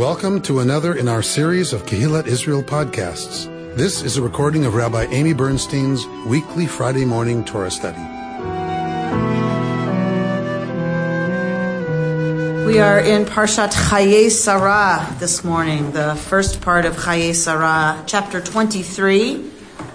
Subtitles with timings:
[0.00, 3.44] Welcome to another in our series of Kehillat Israel podcasts.
[3.76, 8.00] This is a recording of Rabbi Amy Bernstein's weekly Friday morning Torah study.
[12.64, 18.40] We are in Parshat Chaye Sarah this morning, the first part of Chaye Sarah, chapter
[18.40, 19.50] 23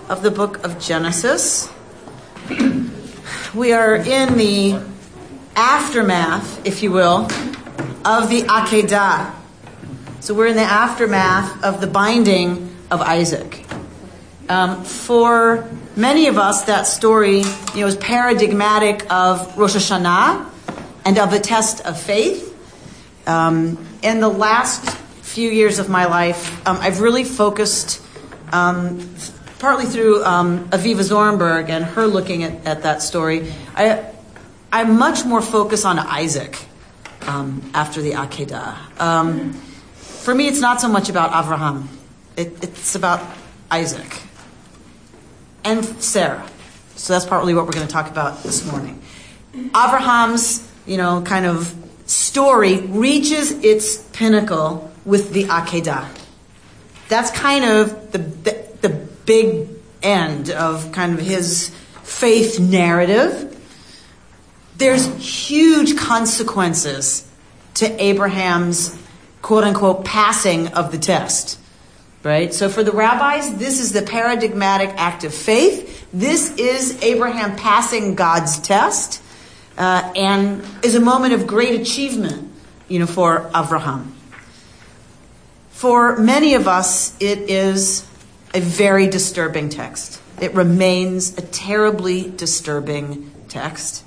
[0.08, 1.68] of the book of Genesis.
[3.56, 4.80] We are in the
[5.56, 7.24] aftermath, if you will,
[8.06, 9.45] of the Akedah.
[10.26, 13.64] So we're in the aftermath of the binding of Isaac.
[14.50, 20.50] Um, for many of us, that story you know, is paradigmatic of Rosh Hashanah
[21.06, 22.58] and of the test of faith.
[23.28, 28.02] Um, in the last few years of my life, um, I've really focused,
[28.52, 29.08] um,
[29.60, 34.04] partly through um, Aviva Zornberg and her looking at, at that story, I,
[34.72, 36.66] I'm much more focused on Isaac
[37.28, 39.00] um, after the Akedah.
[40.26, 41.88] For me, it's not so much about Abraham.
[42.36, 43.22] It, it's about
[43.70, 44.24] Isaac
[45.64, 46.50] and Sarah.
[46.96, 49.04] So that's partly what we're going to talk about this morning.
[49.54, 51.72] Abraham's, you know, kind of
[52.08, 56.08] story reaches its pinnacle with the Akedah.
[57.08, 59.70] That's kind of the, the, the big
[60.02, 61.70] end of kind of his
[62.02, 63.56] faith narrative.
[64.78, 67.32] There's huge consequences
[67.76, 69.00] to Abraham's
[69.46, 71.60] quote unquote passing of the test.
[72.24, 72.52] Right?
[72.52, 76.08] So for the rabbis, this is the paradigmatic act of faith.
[76.12, 79.22] This is Abraham passing God's test
[79.78, 82.52] uh, and is a moment of great achievement,
[82.88, 84.14] you know, for Avraham.
[85.70, 88.04] For many of us, it is
[88.52, 90.20] a very disturbing text.
[90.42, 94.04] It remains a terribly disturbing text.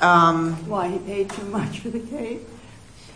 [0.00, 2.40] Um, Why he paid too much for the cake?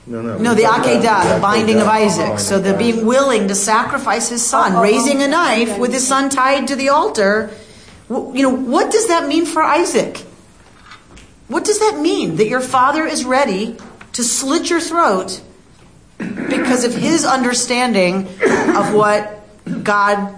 [0.06, 0.36] No, no.
[0.36, 2.38] No, the Akedah, the binding of Isaac.
[2.38, 6.68] So the being willing to sacrifice his son, raising a knife with his son tied
[6.68, 7.50] to the altar.
[8.10, 10.18] You know, what does that mean for Isaac?
[11.48, 12.36] What does that mean?
[12.36, 13.76] That your father is ready
[14.12, 15.40] to slit your throat
[16.18, 18.28] because of his understanding
[18.76, 19.46] of what
[19.82, 20.36] God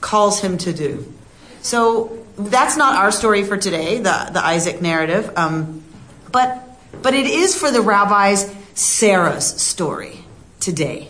[0.00, 1.12] calls him to do.
[1.60, 5.30] So that's not our story for today, the, the Isaac narrative.
[5.36, 5.82] Um,
[6.30, 10.24] but, but it is for the rabbis Sarah's story
[10.60, 11.08] today.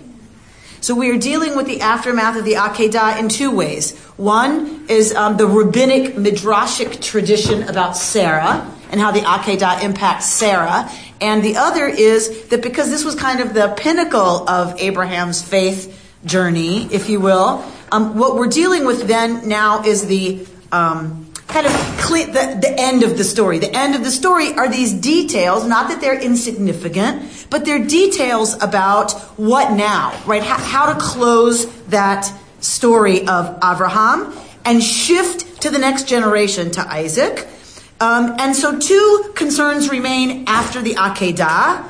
[0.81, 3.97] So we are dealing with the aftermath of the Akedah in two ways.
[4.17, 10.91] One is um, the rabbinic midrashic tradition about Sarah and how the Akedah impacts Sarah.
[11.21, 15.99] And the other is that because this was kind of the pinnacle of Abraham's faith
[16.25, 21.67] journey, if you will, um, what we're dealing with then now is the um, kind
[21.67, 21.73] of
[22.09, 23.59] the, the end of the story.
[23.59, 28.55] The end of the story are these details, not that they're insignificant, but they're details
[28.63, 30.43] about what now, right?
[30.43, 32.31] How, how to close that
[32.61, 34.33] story of Abraham
[34.65, 37.49] and shift to the next generation, to Isaac.
[38.01, 41.83] Um, and so two concerns remain after the Akedah.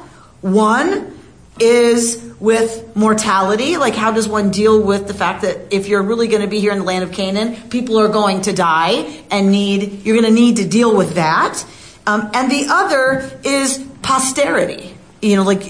[0.43, 1.12] One
[1.60, 3.76] is with mortality.
[3.76, 6.60] Like, how does one deal with the fact that if you're really going to be
[6.60, 10.28] here in the land of Canaan, people are going to die and need, you're going
[10.28, 11.64] to need to deal with that.
[12.06, 14.94] Um, and the other is posterity.
[15.20, 15.62] You know, like,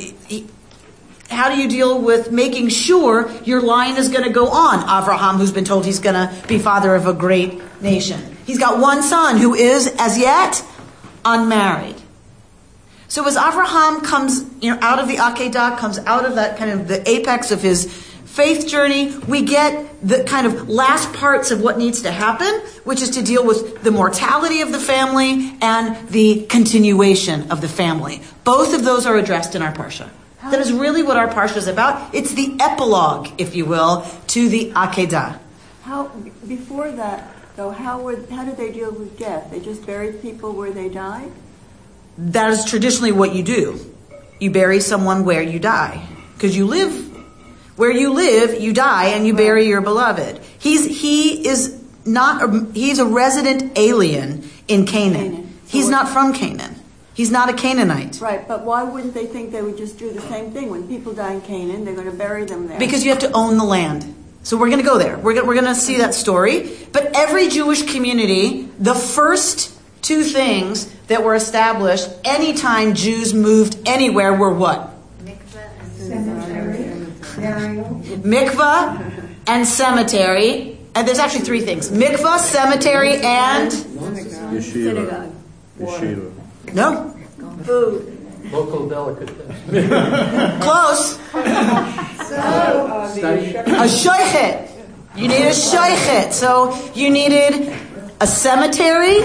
[1.29, 4.81] how do you deal with making sure your line is going to go on?
[4.81, 8.37] Abraham, who's been told he's going to be father of a great nation.
[8.47, 10.65] He's got one son who is, as yet,
[11.25, 12.02] unmarried.
[13.13, 16.71] So as Abraham comes you know, out of the Akedah, comes out of that kind
[16.71, 17.85] of the apex of his
[18.25, 22.49] faith journey, we get the kind of last parts of what needs to happen,
[22.85, 27.69] which is to deal with the mortality of the family and the continuation of the
[27.69, 28.23] family.
[28.45, 30.09] Both of those are addressed in our Parsha.
[30.45, 32.15] That is really what our Parsha is about.
[32.15, 35.39] It's the epilogue, if you will, to the Akedah.
[35.83, 36.09] How,
[36.49, 39.51] before that, though, how, were, how did they deal with death?
[39.51, 41.31] They just buried people where they died?
[42.19, 43.79] That is traditionally what you do.
[44.39, 46.07] You bury someone where you die.
[46.35, 46.93] Because you live,
[47.77, 50.41] where you live, you die and you bury your beloved.
[50.59, 55.31] He's, he is not, a, he's a resident alien in Canaan.
[55.31, 55.59] Canaan.
[55.69, 56.77] He's not from Canaan.
[57.15, 58.21] He's not a Canaanite.
[58.21, 60.71] Right, but why wouldn't they think they would just do the same thing?
[60.71, 62.79] When people die in Canaan, they're going to bury them there.
[62.79, 64.15] Because you have to own the land.
[64.43, 65.19] So we're going to go there.
[65.19, 66.77] We're we're going to see that story.
[66.91, 74.35] But every Jewish community, the first two things that were established anytime Jews moved anywhere
[74.35, 74.91] were what?
[78.23, 79.01] Mikvah
[79.47, 79.67] and cemetery.
[79.67, 80.79] And cemetery.
[80.95, 83.73] And there's actually three things mikvah, cemetery, and.
[83.73, 85.33] Yeshiva.
[85.79, 86.33] Yeshiva.
[86.75, 87.17] No.
[87.65, 88.19] Food.
[88.53, 90.61] Local delicatessen.
[90.61, 91.17] Close.
[93.15, 93.55] Study.
[93.57, 94.69] A shoichet.
[95.17, 96.33] You need a shoichet.
[96.33, 97.73] So you needed
[98.23, 99.17] a cemetery,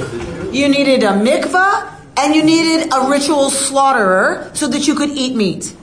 [0.51, 5.35] you needed a mikvah, and you needed a ritual slaughterer so that you could eat
[5.35, 5.75] meat.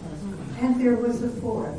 [0.61, 1.77] And there was a fourth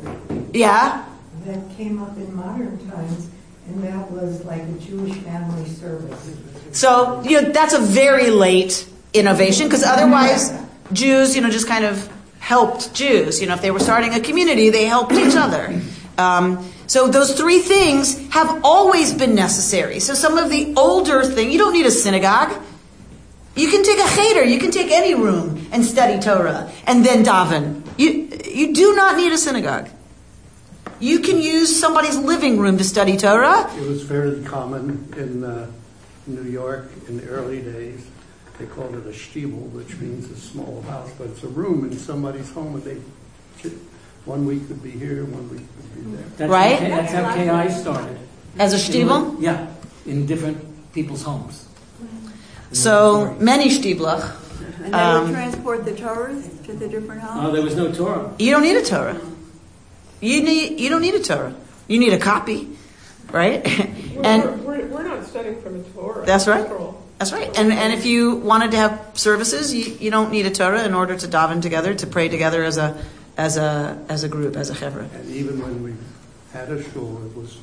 [0.54, 1.04] Yeah?
[1.44, 3.28] that came up in modern times,
[3.68, 6.34] and that was like a Jewish family service.
[6.72, 10.52] So, you know, that's a very late innovation because otherwise
[10.94, 13.42] Jews, you know, just kind of helped Jews.
[13.42, 15.80] You know, if they were starting a community, they helped each other.
[16.16, 20.00] Um, so those three things have always been necessary.
[20.00, 22.62] So some of the older thing, you don't need a synagogue.
[23.54, 27.24] You can take a cheder, you can take any room and study Torah and then
[27.24, 27.82] daven.
[27.98, 29.88] You, you do not need a synagogue.
[31.00, 33.70] You can use somebody's living room to study Torah.
[33.76, 35.70] It was fairly common in uh,
[36.26, 38.06] New York in the early days.
[38.58, 41.98] They called it a shtibel, which means a small house, but it's a room in
[41.98, 42.96] somebody's home, and they
[44.26, 46.24] one week would be here, one week would be there.
[46.36, 46.78] That's Right?
[46.78, 48.18] How, that's how KI started.
[48.58, 49.36] As a shtibel?
[49.40, 49.68] Yeah,
[50.06, 51.66] in different people's homes.
[52.72, 54.42] So many shtiblach.
[54.84, 57.36] And they Um, would transport the Torahs to the different homes.
[57.36, 57.54] Oh, homes?
[57.54, 58.32] there was no Torah.
[58.38, 59.20] You don't need a Torah.
[60.20, 61.54] You need you don't need a Torah.
[61.88, 62.68] You need a copy,
[63.30, 63.64] right?
[64.24, 66.24] and we're, we're, we're not studying from a Torah.
[66.26, 66.64] That's right.
[66.64, 67.00] Scroll.
[67.18, 67.50] that's right.
[67.58, 70.94] And and if you wanted to have services, you, you don't need a Torah in
[70.94, 72.96] order to daven together, to pray together as a
[73.36, 75.12] as a as a group, as a chevra.
[75.14, 75.94] And even when we
[76.52, 77.58] had a shul, it was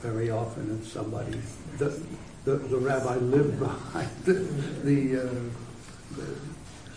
[0.00, 1.40] very often in somebody,
[1.78, 2.00] the,
[2.44, 4.34] the, the rabbi lived behind the,
[4.84, 5.32] the, uh,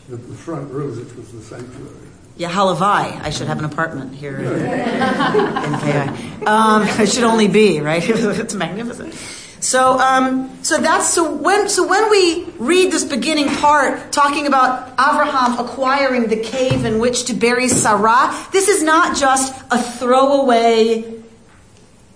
[0.09, 2.07] the, the front room, which was the sanctuary.
[2.37, 3.21] Yeah, halavai.
[3.21, 6.45] I should have an apartment here in, in KI.
[6.45, 8.03] Um, it should only be right.
[8.07, 9.13] it's magnificent.
[9.61, 14.89] So, um, so that's so when so when we read this beginning part talking about
[14.93, 21.21] Abraham acquiring the cave in which to bury Sarah, this is not just a throwaway.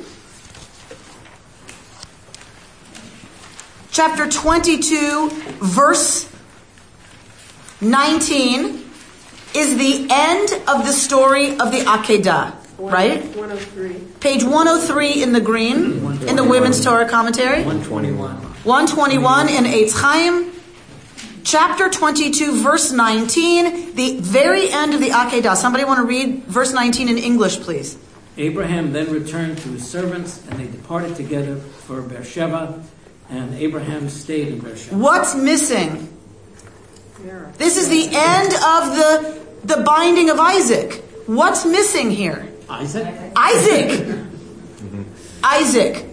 [3.91, 5.29] chapter 22,
[5.61, 6.33] verse
[7.83, 8.91] 19,
[9.53, 13.23] is the end of the story of the Akedah, right?
[13.37, 13.97] 103.
[14.21, 15.93] Page 103 in the green,
[16.27, 17.65] in the Women's Torah Commentary.
[17.65, 18.35] 121.
[18.65, 20.50] 121 in Eitz Chaim,
[21.51, 25.57] chapter 22, verse 19, the very end of the Akedah.
[25.57, 27.99] Somebody want to read verse 19 in English, please?
[28.37, 32.81] Abraham then returned to his servants, and they departed together for Beersheba,
[33.29, 34.97] and Abraham stayed in Beersheba.
[34.97, 36.17] What's missing?
[37.59, 41.03] This is the end of the, the binding of Isaac.
[41.27, 42.49] What's missing here?
[42.69, 43.13] Isaac?
[43.35, 44.27] Isaac!
[45.45, 46.07] Isaac.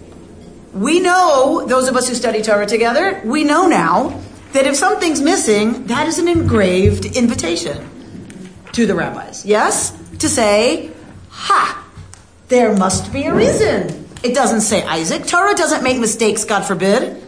[0.74, 4.24] We know, those of us who study Torah together, we know now
[4.54, 7.90] that if something's missing, that is an engraved invitation
[8.74, 9.46] to the rabbis.
[9.46, 9.92] Yes?
[10.20, 10.92] To say,
[11.30, 11.86] ha,
[12.48, 14.08] there must be a reason.
[14.24, 15.28] It doesn't say Isaac.
[15.28, 17.24] Torah doesn't make mistakes, God forbid.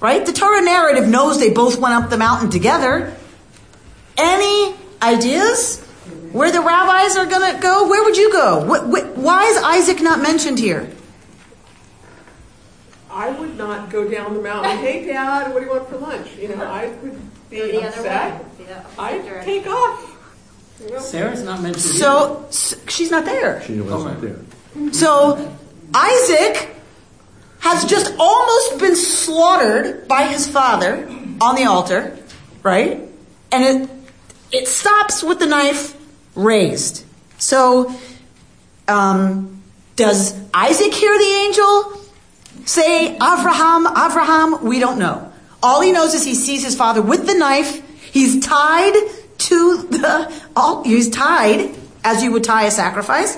[0.00, 0.24] Right?
[0.26, 3.14] The Torah narrative knows they both went up the mountain together.
[4.18, 5.80] Any ideas
[6.32, 7.88] where the rabbis are going to go?
[7.88, 8.60] Where would you go?
[8.64, 10.90] Wh- wh- why is Isaac not mentioned here?
[13.16, 14.76] I would not go down the mountain.
[14.86, 16.28] Hey, Dad, what do you want for lunch?
[16.36, 17.18] You know, I would
[17.50, 18.44] be Go the other upset.
[18.58, 18.66] way.
[18.68, 20.12] Yeah, I'd opposite take off.
[20.84, 20.98] You know?
[20.98, 23.62] Sarah's not mentioned So, s- she's not there.
[23.62, 24.92] She wasn't there.
[24.92, 25.56] So
[25.94, 26.68] Isaac
[27.60, 31.08] has just almost been slaughtered by his father
[31.40, 32.16] on the altar,
[32.62, 33.00] right?
[33.50, 33.90] And it
[34.52, 35.96] it stops with the knife
[36.34, 37.04] raised.
[37.38, 37.90] So
[38.88, 39.62] um,
[39.96, 42.00] does Isaac hear the angel
[42.66, 44.64] say, Abraham, Abraham?
[44.64, 45.32] We don't know.
[45.62, 47.82] All he knows is he sees his father with the knife.
[48.12, 48.92] He's tied
[49.38, 53.36] to the, all, he's tied as you would tie a sacrifice.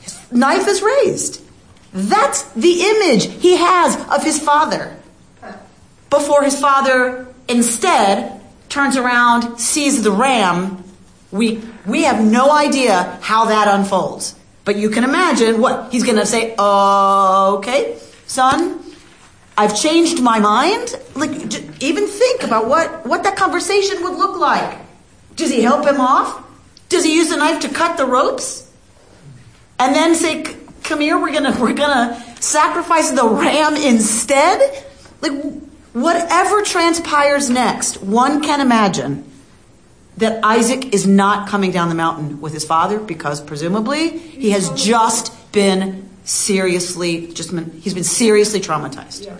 [0.00, 1.42] His knife is raised.
[1.92, 4.96] That's the image he has of his father.
[6.10, 10.84] Before his father instead turns around, sees the ram,
[11.30, 14.34] we, we have no idea how that unfolds.
[14.64, 18.80] But you can imagine what he's going to say, okay, son,
[19.56, 20.94] I've changed my mind.
[21.16, 24.78] Like, j- even think about what, what that conversation would look like.
[25.34, 26.44] Does he help him off?
[26.88, 28.70] Does he use a knife to cut the ropes?
[29.80, 30.44] And then say,
[30.84, 34.84] come here, we're gonna, we're gonna sacrifice the ram instead?
[35.20, 35.32] Like,
[35.92, 39.24] whatever transpires next, one can imagine
[40.18, 44.70] that Isaac is not coming down the mountain with his father because presumably he has
[44.70, 49.32] just been seriously just he's been seriously traumatized.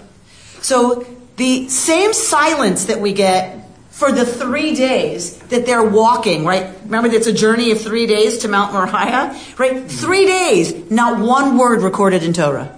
[0.63, 6.73] So the same silence that we get for the three days that they're walking, right?
[6.85, 9.73] Remember, it's a journey of three days to Mount Moriah, right?
[9.73, 9.89] Mm-hmm.
[9.89, 12.77] Three days, not one word recorded in Torah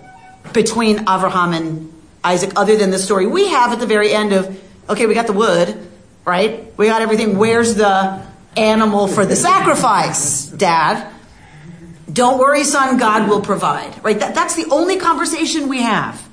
[0.53, 1.93] between Abraham and
[2.25, 5.27] Isaac, other than the story we have at the very end of, okay, we got
[5.27, 5.89] the wood,
[6.25, 6.73] right?
[6.77, 7.39] We got everything.
[7.39, 8.27] Where's the
[8.57, 11.07] animal for the sacrifice, Dad?
[12.13, 14.19] Don't worry, son, God will provide, right?
[14.19, 16.27] That, that's the only conversation we have.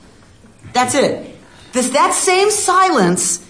[0.73, 1.35] That's it.
[1.73, 3.47] This, that same silence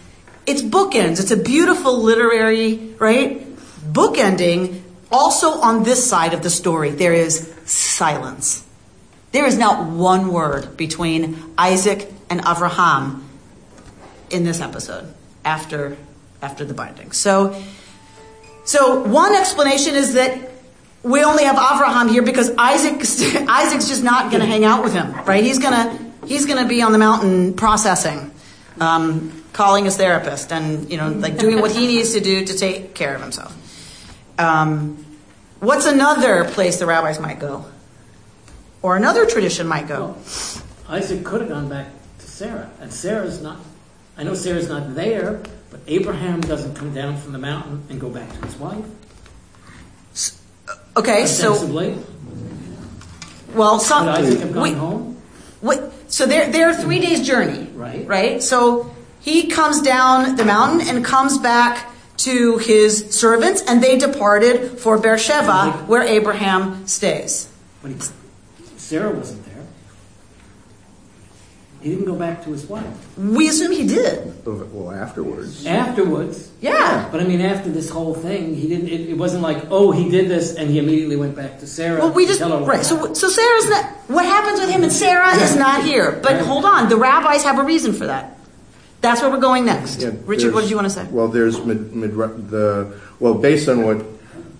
[0.48, 1.20] it's bookends.
[1.20, 3.46] It's a beautiful literary, right?
[3.92, 4.82] Bookending.
[5.12, 8.66] Also on this side of the story, there is silence.
[9.34, 13.24] There is not one word between Isaac and Avraham
[14.30, 15.98] in this episode after
[16.42, 17.12] after the binding.
[17.12, 17.62] So
[18.64, 20.57] so one explanation is that
[21.08, 22.96] we only have Avraham here because Isaac
[23.50, 25.44] Isaac's just not going to hang out with him, right?
[25.44, 28.32] He's gonna he's gonna be on the mountain processing.
[28.80, 32.56] Um, calling his therapist and you know like doing what he needs to do to
[32.56, 33.52] take care of himself.
[34.38, 35.04] Um,
[35.60, 37.66] what's another place the rabbis might go,
[38.84, 40.16] or another tradition might go?
[40.16, 40.18] Well,
[40.90, 41.88] Isaac could have gone back
[42.20, 43.60] to Sarah, and Sarah's not.
[44.16, 48.10] I know Sarah's not there, but Abraham doesn't come down from the mountain and go
[48.10, 48.86] back to his wife.
[50.98, 51.98] Okay, so Ostensibly,
[53.54, 55.22] well, Isaac have gone home?
[56.08, 58.08] so they're three days journey, Right.
[58.08, 58.44] Right.
[58.44, 64.80] So he comes down the mountain and comes back to his servants, and they departed
[64.80, 67.48] for Beersheba, where Abraham stays.
[67.84, 68.12] But
[68.78, 69.47] Sarah wasn't there.
[71.82, 72.86] He didn't go back to his wife.
[73.18, 74.34] We assume he did.
[74.46, 75.66] Well, afterwards.
[75.66, 77.08] Afterwards, Yeah.
[77.12, 78.88] but I mean, after this whole thing, he didn't.
[78.88, 82.00] It, it wasn't like, oh, he did this, and he immediately went back to Sarah.
[82.00, 82.84] Well, we just tell her what right.
[82.86, 83.18] So, happened.
[83.18, 83.86] so Sarah's not.
[84.08, 86.20] What happens with him and Sarah is not here.
[86.24, 86.42] But Right.
[86.46, 88.40] hold on, the rabbis have a reason for that.
[89.02, 90.02] That's where we're going next.
[90.02, 91.06] Yeah, Richard, what there's- did you want to say?
[91.12, 92.16] Well, there's mid, mid,
[92.50, 92.88] the
[93.20, 94.02] well, based on what,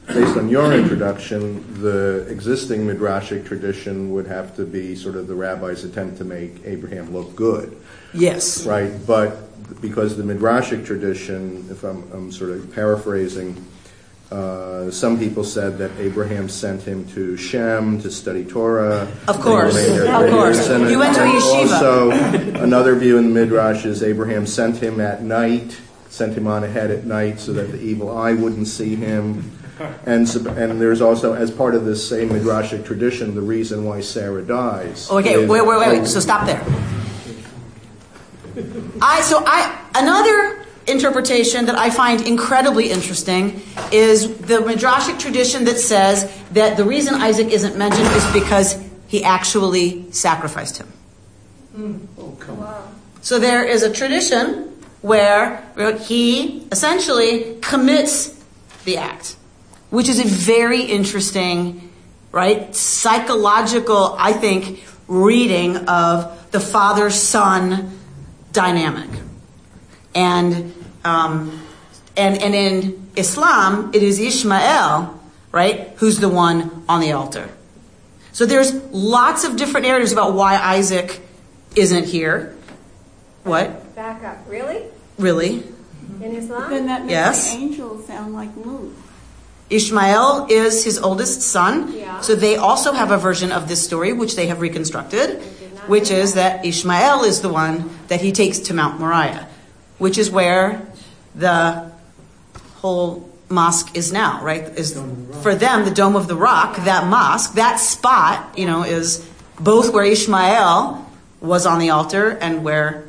[0.08, 5.36] based on your introduction, the existing midrashic tradition would have to be sort of the
[5.36, 7.76] rabbi's attempt to make Abraham look good,
[8.14, 8.66] Yes.
[8.66, 8.92] right?
[9.06, 13.64] But because the midrashic tradition, if I'm, I'm sort of paraphrasing,
[14.32, 19.08] uh, some people said that Abraham sent him to Shem to study Torah.
[19.28, 19.76] Of course.
[19.78, 20.68] Of course.
[20.70, 21.72] You went to yeshiva.
[21.72, 22.12] Also,
[22.62, 26.92] another view in the Midrash is Abraham sent him at night, sent him on ahead
[26.92, 29.50] at night so that the evil eye wouldn't see him.
[30.06, 34.42] And, and there's also, as part of this same Midrashic tradition, the reason why Sarah
[34.44, 35.10] dies.
[35.10, 36.08] Okay, is- wait, wait, wait, wait.
[36.08, 36.64] So stop there.
[39.02, 45.78] I so I another interpretation that I find incredibly interesting is the midrashic tradition that
[45.78, 52.08] says that the reason Isaac isn't mentioned is because he actually sacrificed him.
[52.18, 52.96] Oh, come on.
[53.22, 55.64] So there is a tradition where
[56.00, 58.44] he essentially commits
[58.86, 59.36] the act,
[59.90, 61.92] which is a very interesting,
[62.32, 67.98] right, psychological, I think, reading of the father son
[68.52, 69.10] dynamic.
[70.14, 70.74] And,
[71.06, 71.62] um,
[72.16, 75.20] and, and in Islam, it is Ishmael,
[75.52, 77.50] right, who's the one on the altar.
[78.34, 81.20] So there's lots of different narratives about why Isaac
[81.76, 82.56] isn't here.
[83.44, 83.96] What?
[83.96, 84.38] Back up.
[84.48, 84.84] Really?
[85.18, 85.64] Really?
[86.22, 86.70] In Islam?
[86.70, 87.54] Then that makes Yes.
[87.54, 88.94] the angels sound like moose.
[89.70, 91.94] Ishmael is his oldest son.
[91.94, 92.22] Yeah.
[92.22, 95.42] So they also have a version of this story, which they have reconstructed,
[95.88, 99.48] which is that Ishmael is the one that he takes to Mount Moriah,
[99.98, 100.82] which is where
[101.36, 101.92] the
[102.76, 104.64] whole mosque is now, right?
[104.78, 104.94] Is
[105.42, 109.28] for them the Dome of the Rock, that mosque, that spot, you know, is
[109.60, 111.06] both where Ishmael
[111.42, 113.06] was on the altar and where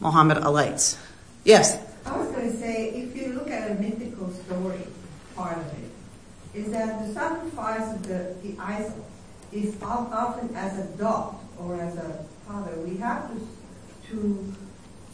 [0.00, 0.98] Muhammad alights.
[1.44, 1.78] Yes.
[2.04, 4.86] I was going to say, if you look at a mythical story,
[5.36, 5.90] part of it,
[6.70, 9.02] that the sacrifice of the, the Isaac
[9.52, 12.72] is often as a dog or as a father.
[12.80, 13.48] We have to,
[14.10, 14.54] to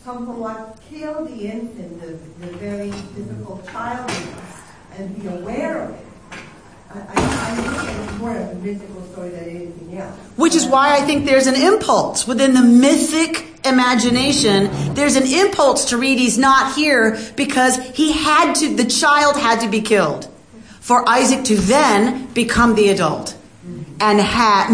[0.04, 4.60] somewhat kill the infant, the, the very difficult child in us,
[4.98, 6.06] and be aware of it.
[6.90, 10.16] I, I, I look at more of a mythical story than anything else.
[10.36, 14.70] Which is why I think there's an impulse within the mythic imagination.
[14.94, 19.60] There's an impulse to read he's not here because he had to, the child had
[19.60, 20.30] to be killed
[20.86, 23.36] for Isaac to then become the adult.
[23.98, 24.18] And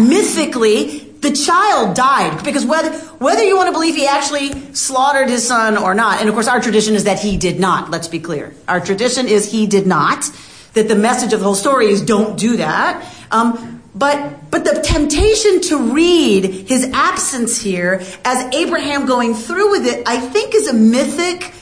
[0.07, 5.47] mythically, the child died because whether whether you want to believe he actually slaughtered his
[5.47, 7.89] son or not, and of course our tradition is that he did not.
[7.89, 8.53] Let's be clear.
[8.67, 10.29] Our tradition is he did not.
[10.73, 13.11] That the message of the whole story is don't do that.
[13.31, 19.87] Um, but but the temptation to read his absence here as Abraham going through with
[19.87, 21.55] it, I think, is a mythic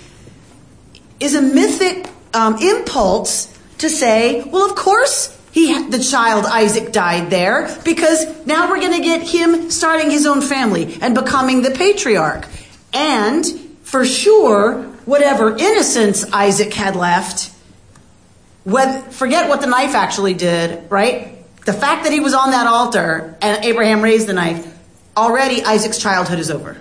[1.22, 3.50] is a mythic um, impulse
[3.81, 8.93] to say, well, of course he the child Isaac died there because now we're going
[8.93, 12.47] to get him starting his own family and becoming the patriarch,
[12.93, 13.45] and
[13.83, 17.51] for sure, whatever innocence Isaac had left,
[18.63, 21.38] whether, forget what the knife actually did, right?
[21.65, 24.65] The fact that he was on that altar and Abraham raised the knife,
[25.17, 26.77] already Isaac's childhood is over.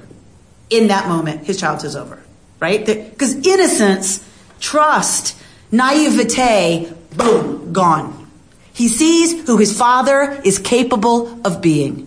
[0.68, 2.22] In that moment, his childhood is over,
[2.60, 2.86] right?
[2.86, 4.24] Because innocence,
[4.60, 5.36] trust,
[5.70, 8.28] naivete, boom, gone.
[8.72, 12.06] He sees who his father is capable of being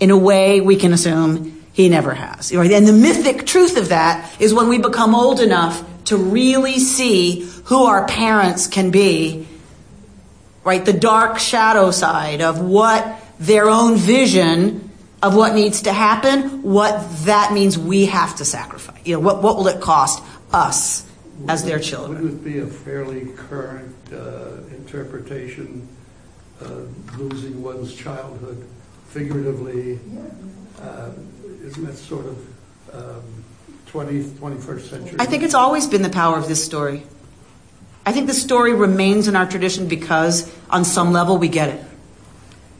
[0.00, 2.52] in a way we can assume he never has.
[2.52, 7.48] And the mythic truth of that is when we become old enough to really see
[7.64, 9.46] who our parents can be,
[10.64, 10.84] right?
[10.84, 14.90] The dark shadow side of what their own vision
[15.22, 19.00] of what needs to happen, what that means we have to sacrifice.
[19.04, 21.07] You know, what, what will it cost us
[21.46, 22.22] as their children?
[22.22, 25.86] Wouldn't it be a fairly current uh, interpretation
[26.60, 28.66] of losing one's childhood
[29.08, 30.00] figuratively?
[30.80, 31.10] Uh,
[31.62, 33.44] isn't that sort of um,
[33.86, 35.16] 20th, 21st century?
[35.18, 37.02] I think it's always been the power of this story.
[38.04, 41.84] I think the story remains in our tradition because on some level we get it.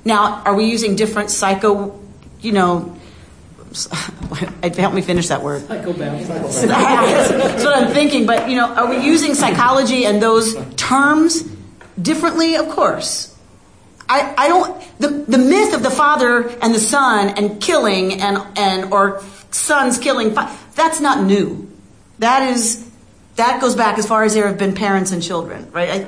[0.05, 2.01] Now, are we using different psycho,
[2.41, 2.98] you know,
[4.77, 5.67] help me finish that word.
[5.67, 6.29] Psychopath.
[6.63, 8.27] That's what I'm thinking.
[8.27, 11.43] But you know, are we using psychology and those terms
[12.01, 12.57] differently?
[12.57, 13.37] Of course.
[14.09, 14.99] I, I don't.
[14.99, 19.99] The, the myth of the father and the son and killing and and or sons
[19.99, 20.35] killing.
[20.75, 21.71] That's not new.
[22.19, 22.89] That is
[23.37, 25.91] that goes back as far as there have been parents and children, right?
[25.91, 26.07] I,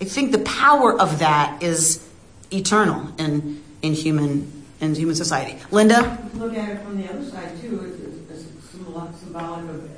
[0.00, 2.06] I think the power of that is
[2.50, 5.56] eternal in in human in human society.
[5.70, 6.18] Linda?
[6.34, 7.96] Look at it from the other side, too.
[8.30, 9.90] It's, it's symbolic of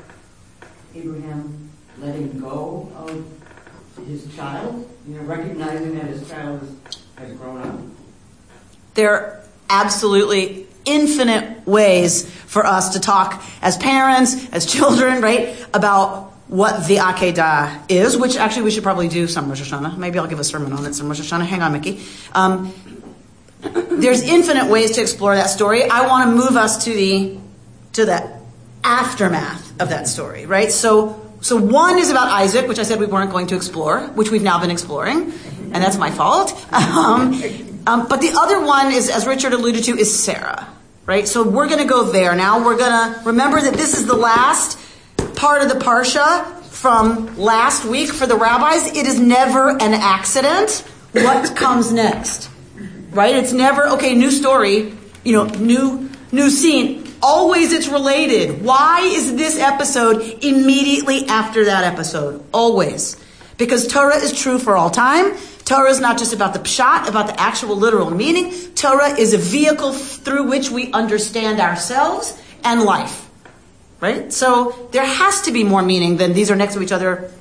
[0.95, 6.61] Abraham letting go of his child, you know, recognizing that his child
[7.17, 7.81] has grown up.
[8.95, 16.33] There are absolutely infinite ways for us to talk as parents, as children, right, about
[16.47, 19.97] what the Akedah is, which actually we should probably do some Rosh Hashanah.
[19.97, 21.47] Maybe I'll give a sermon on it some Rosh Hashanah.
[21.47, 22.03] Hang on, Mickey.
[22.33, 22.73] Um,
[23.73, 25.85] there's infinite ways to explore that story.
[25.85, 27.39] I want to move us to the
[27.95, 28.39] to the
[28.83, 30.71] aftermath of that story, right?
[30.71, 34.31] So so one is about Isaac, which I said we weren't going to explore, which
[34.31, 35.33] we've now been exploring,
[35.73, 36.53] and that's my fault.
[36.75, 37.35] Um,
[37.87, 40.67] um, but the other one is, as Richard alluded to, is Sarah,
[41.05, 41.29] right?
[41.29, 42.65] So we're going to go there now.
[42.65, 44.79] We're going to remember that this is the last
[45.37, 48.97] part of the parsha from last week for the rabbis.
[48.97, 50.83] It is never an accident.
[51.13, 52.49] What comes next?
[53.15, 53.35] Right?
[53.35, 54.93] It's never, okay, new story,
[55.25, 57.05] you know, new, new scene.
[57.23, 58.63] Always it's related.
[58.63, 62.45] Why is this episode immediately after that episode?
[62.53, 63.17] Always.
[63.57, 65.35] Because Torah is true for all time.
[65.65, 68.53] Torah is not just about the pshat, about the actual literal meaning.
[68.75, 73.31] Torah is a vehicle through which we understand ourselves and life.
[74.01, 74.31] Right?
[74.31, 77.33] So there has to be more meaning than these are next to each other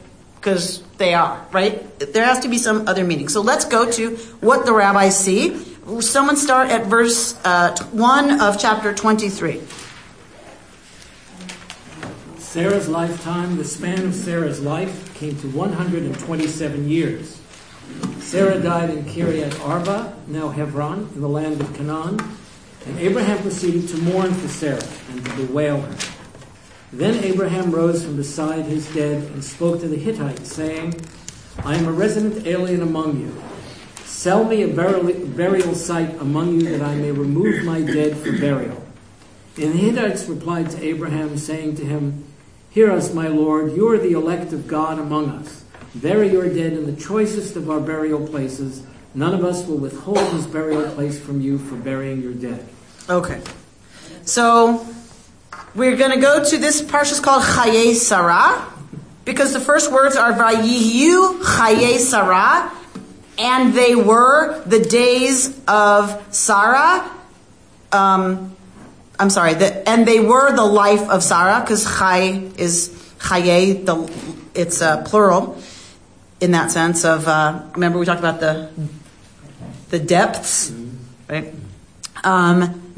[0.43, 1.97] because they are, right?
[1.99, 3.29] There has to be some other meaning.
[3.29, 5.57] So let's go to what the rabbis see.
[6.01, 9.61] Someone start at verse uh, 1 of chapter 23.
[12.37, 17.39] Sarah's lifetime, the span of Sarah's life, came to 127 years.
[18.19, 22.19] Sarah died in Kiryat Arba, now Hebron, in the land of Canaan,
[22.85, 26.12] and Abraham proceeded to mourn for Sarah and to bewail her.
[26.93, 30.93] Then Abraham rose from beside his dead and spoke to the Hittites, saying,
[31.65, 33.35] I am a resident alien among you.
[34.05, 38.85] Sell me a burial site among you that I may remove my dead for burial.
[39.57, 42.25] And the Hittites replied to Abraham, saying to him,
[42.69, 45.65] Hear us, my Lord, you are the elect of God among us.
[45.95, 48.83] Bury your dead in the choicest of our burial places.
[49.15, 52.67] None of us will withhold his burial place from you for burying your dead.
[53.09, 53.41] Okay.
[54.25, 54.85] So
[55.75, 58.71] we're going to go to this parsha is called Chaye Sarah
[59.25, 62.71] because the first words are Vayihu Chaye Sarah,
[63.39, 67.09] and they were the days of Sarah.
[67.91, 68.55] Um,
[69.17, 74.13] I'm sorry, the, and they were the life of Sarah because Chay is Chaye, the
[74.53, 75.59] it's a plural
[76.39, 77.27] in that sense of.
[77.27, 78.69] Uh, remember we talked about the
[79.89, 80.71] the depths,
[81.27, 81.51] right?
[82.23, 82.93] Um,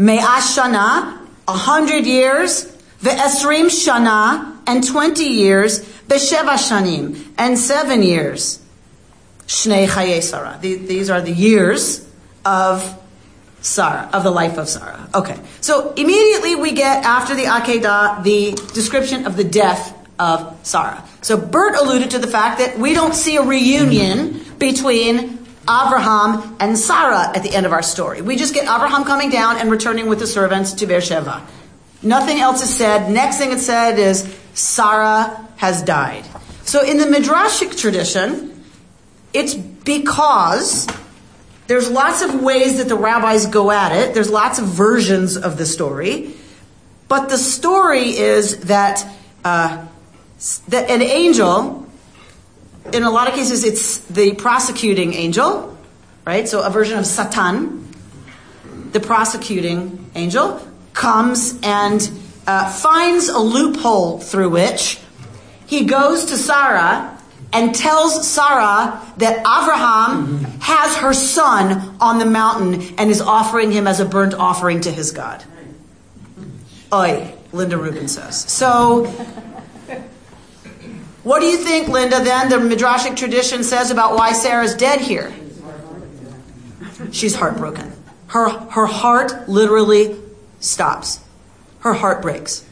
[1.46, 2.66] 100 years,
[3.02, 8.60] ve'esrim shana, and 20 years, be'sheva shanim, and 7 years.
[9.48, 10.58] Shnei chaye Sarah.
[10.60, 12.08] These are the years
[12.44, 13.00] of
[13.62, 15.08] Sarah, of the life of Sarah.
[15.14, 15.40] Okay.
[15.62, 21.04] So immediately we get, after the Akedah, the description of the death of Sarah.
[21.22, 26.78] So Bert alluded to the fact that we don't see a reunion between Abraham and
[26.78, 28.22] Sarah at the end of our story.
[28.22, 31.46] We just get Abraham coming down and returning with the servants to Beersheba.
[32.02, 33.12] Nothing else is said.
[33.12, 36.24] Next thing it said is Sarah has died.
[36.64, 38.64] So in the Midrashic tradition,
[39.34, 40.88] it's because
[41.68, 44.14] there's lots of ways that the rabbis go at it.
[44.14, 46.34] There's lots of versions of the story.
[47.08, 49.06] But the story is that,
[49.44, 49.86] uh,
[50.68, 51.85] that an angel,
[52.94, 55.78] in a lot of cases, it's the prosecuting angel,
[56.26, 56.48] right?
[56.48, 57.88] So a version of Satan,
[58.92, 62.10] the prosecuting angel, comes and
[62.48, 65.00] uh, finds a loophole through which
[65.66, 67.12] he goes to Sarah
[67.52, 73.88] and tells Sarah that Abraham has her son on the mountain and is offering him
[73.88, 75.44] as a burnt offering to his God.
[76.94, 78.50] Oi, Linda Rubin says.
[78.52, 79.06] So,
[81.26, 85.34] what do you think, Linda, then the Midrashic tradition says about why Sarah's dead here?
[87.12, 87.92] She's heartbroken.
[88.28, 90.16] Her, her heart literally
[90.60, 91.20] stops.
[91.80, 92.64] Her heart breaks.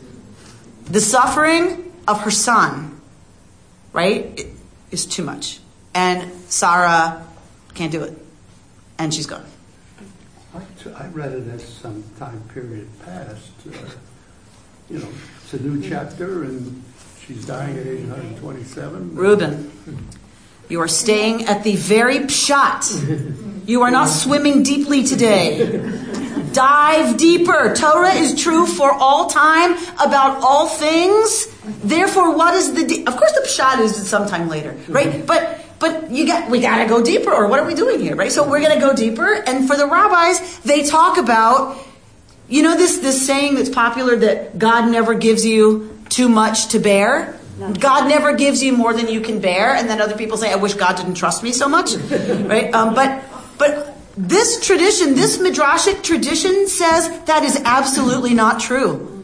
[0.86, 3.02] The suffering of her son,
[3.92, 4.46] right,
[4.92, 5.60] is too much.
[5.96, 7.26] And Sarah
[7.74, 8.16] can't do it.
[9.00, 9.46] And she's gone.
[10.96, 13.52] I read it as some time period past.
[13.66, 13.78] Uh,
[14.92, 15.08] you know,
[15.42, 16.84] it's a new chapter, and
[17.28, 19.16] she's dying at age 127.
[19.16, 19.72] Reuben,
[20.70, 23.68] you are staying at the very pshat.
[23.68, 25.80] You are not swimming deeply today.
[26.52, 27.74] Dive deeper.
[27.74, 31.48] Torah is true for all time about all things.
[31.84, 32.86] Therefore, what is the?
[32.86, 35.26] De- of course, the pshat is sometime later, right?
[35.26, 37.32] But but you got we got to go deeper.
[37.32, 38.32] Or what are we doing here, right?
[38.32, 39.34] So we're to go deeper.
[39.34, 41.78] And for the rabbis, they talk about
[42.50, 46.80] you know this this saying that's popular that God never gives you too much to
[46.80, 47.40] bear.
[47.80, 50.56] God never gives you more than you can bear, and then other people say, "I
[50.56, 52.74] wish God didn't trust me so much," right?
[52.74, 53.24] Um, but
[53.58, 59.24] but this tradition, this midrashic tradition, says that is absolutely not true.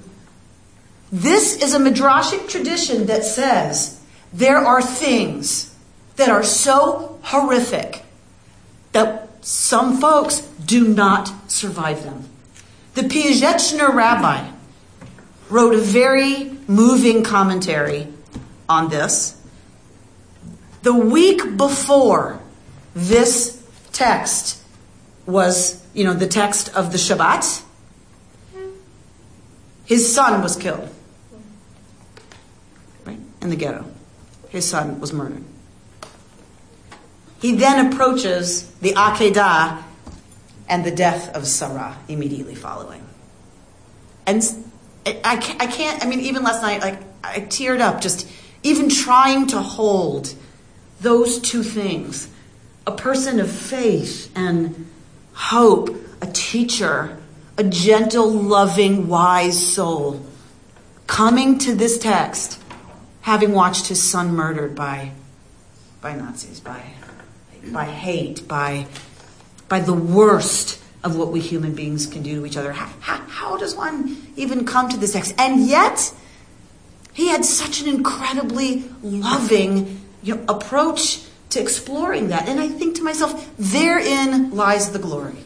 [1.12, 4.00] This is a midrashic tradition that says
[4.32, 5.76] there are things
[6.18, 8.04] that are so horrific
[8.92, 12.26] that some folks do not survive them.
[12.94, 14.50] The Piaseczner rabbi
[15.50, 18.08] wrote a very moving commentary
[18.70, 19.36] on this.
[20.84, 22.40] The week before
[22.94, 24.62] this text
[25.26, 27.64] was, you know, the text of the Shabbat,
[29.86, 30.88] his son was killed.
[33.04, 33.18] Right?
[33.42, 33.86] In the ghetto.
[34.50, 35.44] His son was murdered.
[37.42, 39.84] He then approaches the Akedah
[40.68, 43.04] and the death of Sarah immediately following.
[44.28, 44.44] And
[45.24, 48.30] I, can't, I can't, I mean, even last night, like, I teared up just
[48.64, 50.34] even trying to hold
[51.02, 52.30] those two things
[52.88, 54.90] a person of faith and
[55.34, 55.90] hope,
[56.22, 57.18] a teacher,
[57.58, 60.26] a gentle, loving, wise soul,
[61.06, 62.60] coming to this text,
[63.22, 65.12] having watched his son murdered by,
[66.02, 66.82] by Nazis, by,
[67.72, 68.88] by hate, by,
[69.68, 72.74] by the worst of what we human beings can do to each other.
[72.74, 72.88] How,
[73.28, 75.34] how, does one even come to this text?
[75.38, 76.14] And yet,
[77.14, 82.48] he had such an incredibly loving you know, approach to exploring that.
[82.48, 85.38] And I think to myself, therein lies the glory.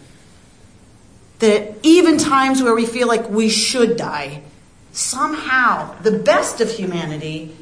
[1.40, 4.44] That even times where we feel like we should die,
[4.92, 7.56] somehow the best of humanity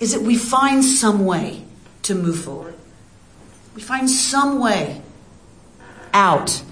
[0.00, 1.64] is that we find some way
[2.02, 2.74] to move forward.
[3.74, 5.00] We find some way
[6.12, 6.62] out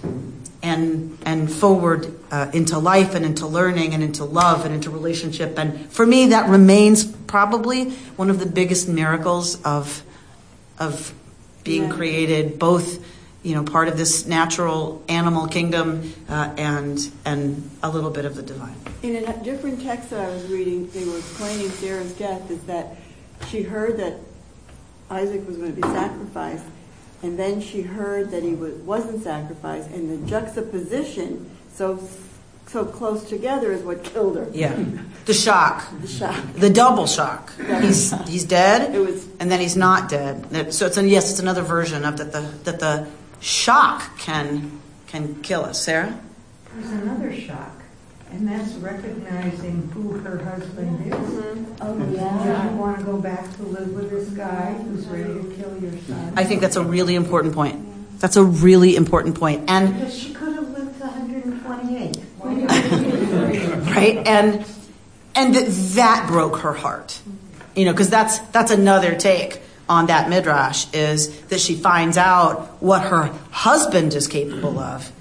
[0.62, 5.58] and and forward uh, into life and into learning and into love and into relationship.
[5.58, 10.02] And for me, that remains probably one of the biggest miracles of
[10.78, 11.12] of
[11.64, 11.92] being Yeah.
[11.94, 13.04] created, both
[13.42, 18.34] you know part of this natural animal kingdom uh, and and a little bit of
[18.36, 18.74] the divine.
[19.02, 22.96] In a different text that I was reading, they were explaining Sarah's death is that
[23.48, 24.14] she heard that
[25.08, 26.64] Isaac was going to be sacrificed,
[27.22, 31.98] and then she heard that he was, wasn't sacrificed, and the juxtaposition so
[32.66, 34.46] so close together is what killed her.
[34.52, 34.78] Yeah,
[35.26, 35.84] the shock.
[36.00, 36.36] The shock.
[36.54, 37.52] The double shock.
[37.80, 40.72] He's he's dead, It was- and then he's not dead.
[40.72, 43.06] So it's an, yes, it's another version of that the that the
[43.40, 45.82] shock can can kill us.
[45.82, 46.16] Sarah,
[46.76, 47.72] There's another shock,
[48.32, 51.12] and that's recognizing who her husband is.
[51.12, 51.74] Mm-hmm.
[51.82, 55.54] Oh, Do you want to go back to live with this guy who's ready to
[55.56, 56.32] kill your son?
[56.36, 57.86] I think that's a really important point.
[58.20, 59.68] That's a really important point.
[59.68, 62.16] And Because she could have lived to 128.
[62.40, 64.64] right and
[65.34, 67.20] and that that broke her heart
[67.74, 72.82] you know because that's that's another take on that midrash is that she finds out
[72.82, 75.12] what her husband is capable of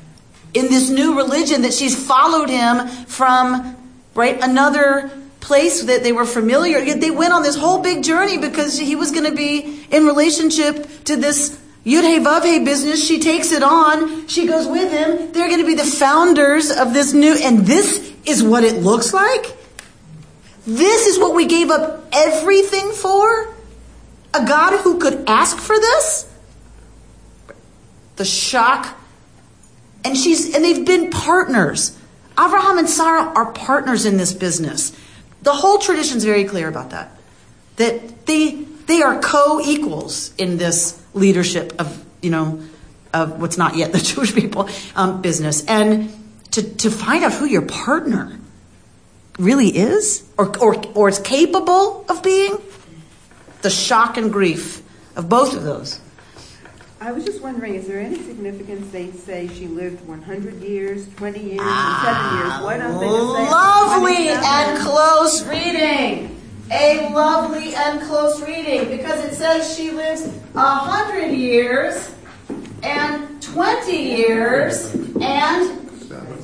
[0.53, 3.75] in this new religion that she's followed him from
[4.15, 8.77] right another place that they were familiar they went on this whole big journey because
[8.77, 13.05] he was going to be in relationship to this Yud Hey Vav business.
[13.05, 14.27] She takes it on.
[14.27, 15.31] She goes with him.
[15.31, 19.13] They're going to be the founders of this new, and this is what it looks
[19.13, 19.55] like.
[20.67, 23.55] This is what we gave up everything for?
[24.33, 26.31] A God who could ask for this?
[28.17, 28.98] The shock.
[30.03, 31.97] And she's, and they've been partners.
[32.39, 34.95] Abraham and Sarah are partners in this business.
[35.41, 37.11] The whole tradition is very clear about that.
[37.77, 38.51] That they,
[38.87, 42.61] they are co-equals in this leadership of, you know,
[43.13, 45.65] of what's not yet the Jewish people um, business.
[45.65, 46.13] And
[46.51, 48.39] to, to find out who your partner
[49.37, 52.57] really is or, or, or is capable of being,
[53.61, 54.81] the shock and grief
[55.15, 55.99] of both of those.
[57.01, 61.39] I was just wondering, is there any significance they say she lived 100 years, 20
[61.39, 62.65] years, Ah, and 7 years?
[62.65, 66.35] Why don't they just say a lovely and close reading.
[66.71, 72.11] A lovely and close reading because it says she lives a hundred years
[72.83, 75.89] and twenty years and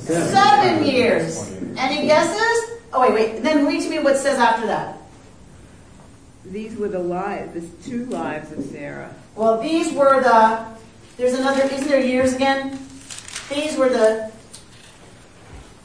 [0.00, 1.52] seven years.
[1.76, 2.80] Any guesses?
[2.92, 3.42] Oh wait, wait.
[3.44, 4.98] Then read to me what it says after that.
[6.46, 9.14] These were the lives, the two lives of Sarah.
[9.36, 10.64] Well, these were the.
[11.18, 11.62] There's another.
[11.62, 12.78] Isn't there years again?
[13.52, 14.32] These were the.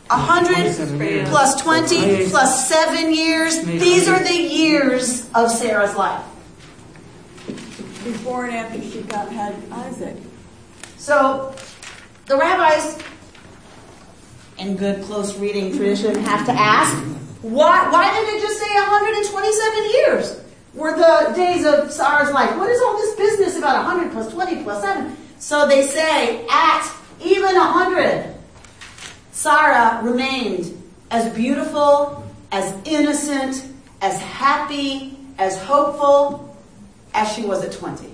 [0.10, 0.74] A hundred
[1.28, 3.62] plus twenty plus seven years.
[3.64, 6.24] These are the years of Sarah's life.
[8.04, 10.16] Before and after she got had Isaac.
[10.98, 11.56] So,
[12.26, 13.02] the rabbis,
[14.58, 16.94] in good close reading tradition, have to ask,
[17.42, 17.90] why?
[17.90, 20.42] Why did it just say 127 years
[20.74, 22.56] were the days of Sarah's life?
[22.58, 25.18] What is all this business about 100 plus 20 plus 7?
[25.40, 28.36] So they say, at even 100,
[29.32, 30.78] Sarah remained
[31.10, 33.66] as beautiful, as innocent,
[34.02, 36.56] as happy, as hopeful
[37.14, 38.08] as she was at 20.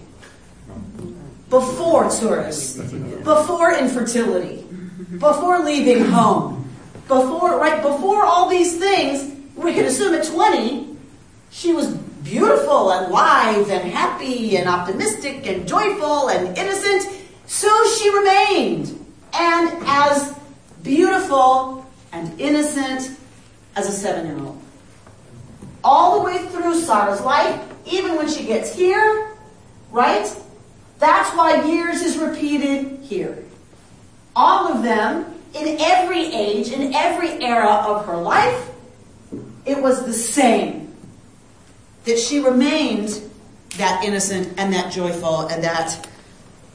[1.49, 4.65] Before tsuris, before infertility,
[5.19, 6.69] before leaving home,
[7.07, 10.97] before, right, before all these things, we can assume at 20,
[11.51, 11.97] she was
[12.29, 17.07] beautiful and live and happy and optimistic and joyful and innocent.
[17.45, 19.05] So she remained.
[19.33, 20.37] And as
[20.83, 23.17] beautiful and innocent
[23.75, 24.61] as a seven year old.
[25.83, 29.29] All the way through Sarah's life, even when she gets here,
[29.91, 30.27] right?
[30.99, 33.43] That's why years is repeated here.
[34.35, 38.69] All of them, in every age, in every era of her life,
[39.65, 40.86] it was the same.
[42.07, 43.21] That she remained
[43.77, 46.07] that innocent and that joyful and that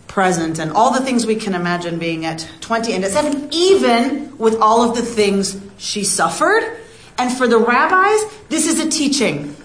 [0.06, 4.36] present and all the things we can imagine being at 20 and at 7, even
[4.36, 6.78] with all of the things she suffered.
[7.16, 9.56] And for the rabbis, this is a teaching.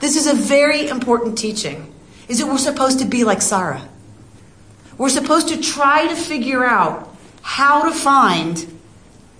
[0.00, 1.94] This is a very important teaching.
[2.26, 3.88] Is that we're supposed to be like Sarah.
[4.98, 8.66] We're supposed to try to figure out how to find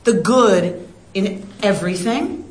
[0.05, 2.44] the good in everything.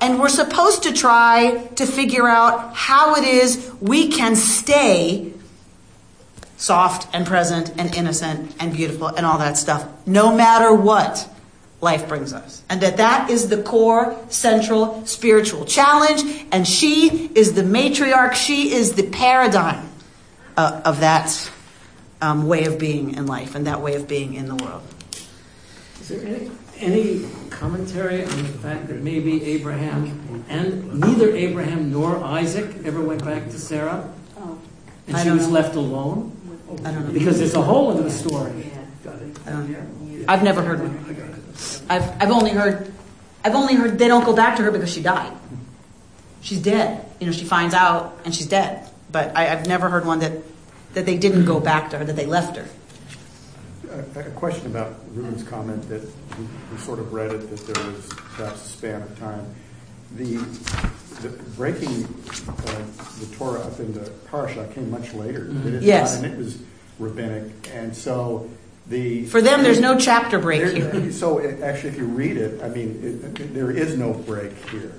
[0.00, 5.32] And we're supposed to try to figure out how it is we can stay
[6.56, 11.28] soft and present and innocent and beautiful and all that stuff, no matter what
[11.80, 12.62] life brings us.
[12.68, 16.22] And that that is the core central spiritual challenge.
[16.50, 18.34] And she is the matriarch.
[18.34, 19.88] She is the paradigm
[20.56, 21.50] uh, of that
[22.20, 24.82] um, way of being in life and that way of being in the world.
[26.00, 27.26] Is there any, any
[27.58, 33.46] commentary on the fact that maybe Abraham and neither Abraham nor Isaac ever went back
[33.46, 34.12] to Sarah?
[34.38, 34.58] Oh.
[35.08, 36.32] And she was left alone?
[36.84, 37.12] I don't know.
[37.12, 38.70] Because there's a hole in the story.
[39.46, 40.24] I don't know.
[40.28, 41.16] I've never heard one.
[41.88, 42.92] I've, I've only heard,
[43.44, 45.32] I've only heard they don't go back to her because she died.
[46.42, 47.04] She's dead.
[47.18, 48.88] You know, she finds out and she's dead.
[49.10, 50.32] But I, I've never heard one that,
[50.94, 52.68] that they didn't go back to her, that they left her.
[53.98, 56.02] A a question about Ruben's comment that
[56.72, 58.06] we sort of read it, that there was
[58.36, 59.44] perhaps a span of time.
[60.16, 60.36] The,
[61.20, 62.04] the breaking
[62.48, 62.84] uh,
[63.20, 65.44] the Torah up into Parsha came much later.
[65.44, 65.82] did it not?
[65.82, 66.16] Yes.
[66.16, 66.58] And it was
[66.98, 67.70] rabbinic.
[67.72, 68.48] And so
[68.88, 71.12] The For them, there's no chapter break here.
[71.12, 74.92] So it- actually, if you read it, I mean, it- there is no break here.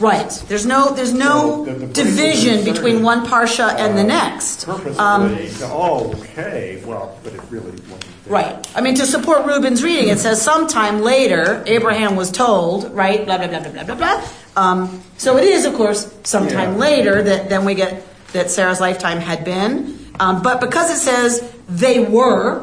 [0.00, 0.30] Right.
[0.48, 4.64] There's no there's no So the- the division between one parsha and the next.
[4.66, 7.88] Purposefully, Um, okay, well, but it really wasn't.
[8.24, 8.32] there.
[8.32, 8.66] Right.
[8.76, 13.24] I mean, to support Reuben's reading, it says sometime later, Abraham was told, right?
[13.24, 14.20] Blah, blah, blah, blah, blah, blah, blah.
[14.56, 16.78] Um, so it is, of course, sometime Yeah.
[16.78, 19.98] later that then we get that Sarah's lifetime had been.
[20.20, 22.60] Um, but because it says they were,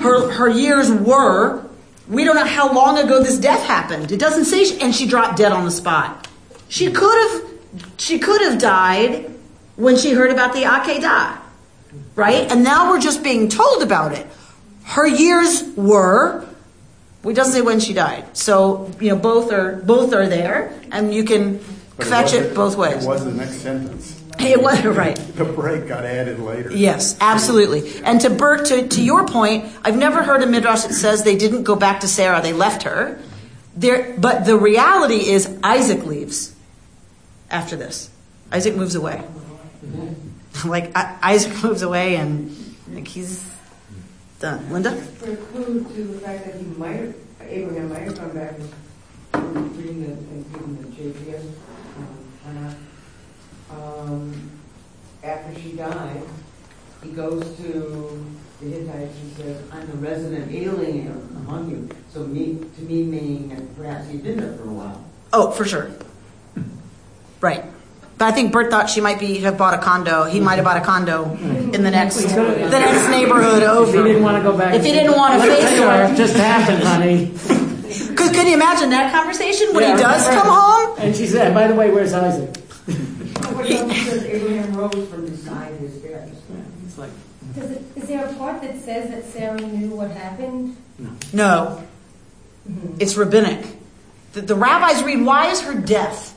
[0.00, 1.62] her, her years were,
[2.08, 4.10] we don't know how long ago this death happened.
[4.10, 6.21] It doesn't say, she, and she dropped dead on the spot.
[6.72, 7.42] She could have,
[7.98, 9.30] she could have died
[9.76, 11.38] when she heard about the Akedah
[12.14, 12.50] right?
[12.50, 14.26] And now we're just being told about it.
[14.84, 16.46] Her years were.
[17.22, 21.14] We doesn't say when she died, so you know both are both are there, and
[21.14, 21.60] you can
[21.96, 23.04] But fetch it, wasn't- both ways.
[23.04, 24.20] It was the next sentence.
[24.40, 25.14] It was right.
[25.36, 26.72] The break got added later.
[26.74, 28.02] Yes, absolutely.
[28.02, 31.36] And to Bert, to, to your point, I've never heard a midrash that says they
[31.36, 33.20] didn't go back to Sarah; they left her.
[33.76, 36.51] There, but the reality is Isaac leaves
[37.52, 38.10] after this.
[38.50, 39.22] Isaac moves away.
[40.64, 42.54] like I, Isaac moves away, and
[42.92, 43.44] like he's
[44.40, 44.72] done.
[44.72, 44.92] Linda.
[44.92, 48.54] For a clue to the fact that he might have, Abraham might have come back
[49.34, 51.52] and reading the, and the JPS,
[52.46, 52.76] um,
[53.70, 54.50] um,
[55.22, 56.22] after she died,
[57.02, 58.26] he goes to
[58.60, 61.88] the Hittites and says, I'm a resident alien among you.
[62.12, 65.04] So me, to me meaning that perhaps he'd been there for a while.
[65.32, 65.90] Oh, for sure.
[67.42, 67.64] Right.
[68.18, 70.24] But I think Bert thought she might be have bought a condo.
[70.24, 73.90] He might have bought a condo in the next the next neighborhood over.
[73.90, 74.74] If he didn't want to go back.
[74.74, 76.16] If he didn't want to face tell you what her.
[76.16, 77.32] just happened, honey.
[78.14, 80.38] Could, can you imagine that conversation when Yeah, he does right.
[80.38, 80.96] come home?
[81.00, 82.54] And she said, by the way, where's Isaac?
[82.54, 86.32] But it also says Abraham rose from beside his bed.
[86.86, 87.10] It's like,
[87.54, 90.76] Does it, is there a part that says that Sarah knew what happened?
[90.98, 91.10] No.
[91.32, 91.82] No.
[93.00, 93.66] It's rabbinic.
[94.32, 96.31] The, the rabbis read, why is her death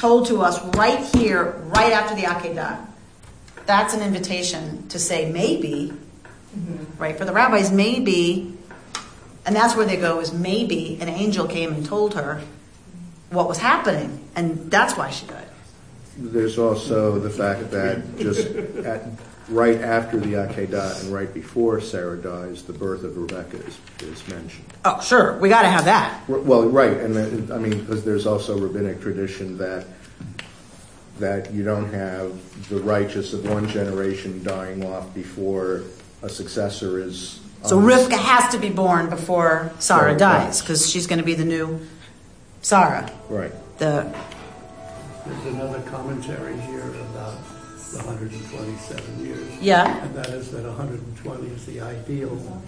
[0.00, 2.86] told to us right here, right after the Akedah?
[3.66, 5.92] That's an invitation to say maybe,
[6.56, 7.00] mm-hmm.
[7.00, 7.16] right?
[7.16, 8.56] For the rabbis, maybe,
[9.44, 12.42] and that's where they go is maybe an angel came and told her
[13.28, 15.46] what was happening, and that's why she died.
[16.16, 18.46] There's also the fact that just
[18.84, 19.04] at,
[19.50, 24.26] right after the Akedah and right before Sarah dies, the birth of Rebecca is, is
[24.28, 24.64] mentioned.
[24.84, 26.22] Oh, sure, we got to have that.
[26.28, 29.86] R- Well, right, and then, I mean, because there's also rabbinic tradition that
[31.18, 32.32] that you don't have
[32.70, 35.82] the righteous of one generation dying off before
[36.22, 37.40] a successor is.
[37.66, 40.18] So Rivka has to be born before Sarah Right.
[40.18, 41.78] dies, because she's going to be the new
[42.62, 43.10] Sarah.
[43.28, 43.52] Right.
[43.78, 44.10] The
[45.26, 46.80] There's another commentary here
[47.12, 47.34] about
[47.92, 49.58] the 127 years.
[49.60, 50.02] Yeah.
[50.04, 52.62] And that is that 120 is the ideal.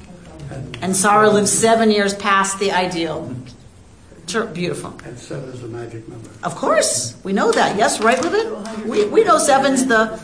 [0.50, 3.34] And, And Sarah lived seven years past the ideal.
[4.54, 4.94] Beautiful.
[5.04, 6.30] and seven is the magic number.
[6.42, 7.76] Of course, we know that.
[7.76, 8.88] Yes, right, Ruben?
[8.88, 10.18] We, we know seven's the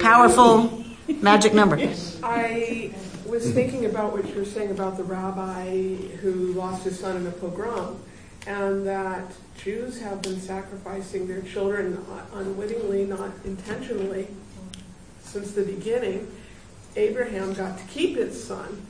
[0.00, 1.76] powerful magic number.
[2.22, 2.92] I
[3.24, 7.26] was thinking about what you were saying about the rabbi who lost his son in
[7.26, 7.98] a pogrom,
[8.46, 14.28] and that Jews have been sacrificing their children unwittingly, not intentionally,
[15.22, 16.30] since the beginning.
[16.94, 18.80] Abraham got to keep his son,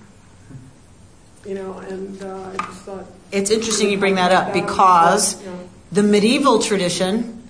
[1.45, 3.07] you know, and uh, I just thought.
[3.33, 5.51] It's interesting you bring that up because Yeah.
[5.91, 7.49] the medieval tradition,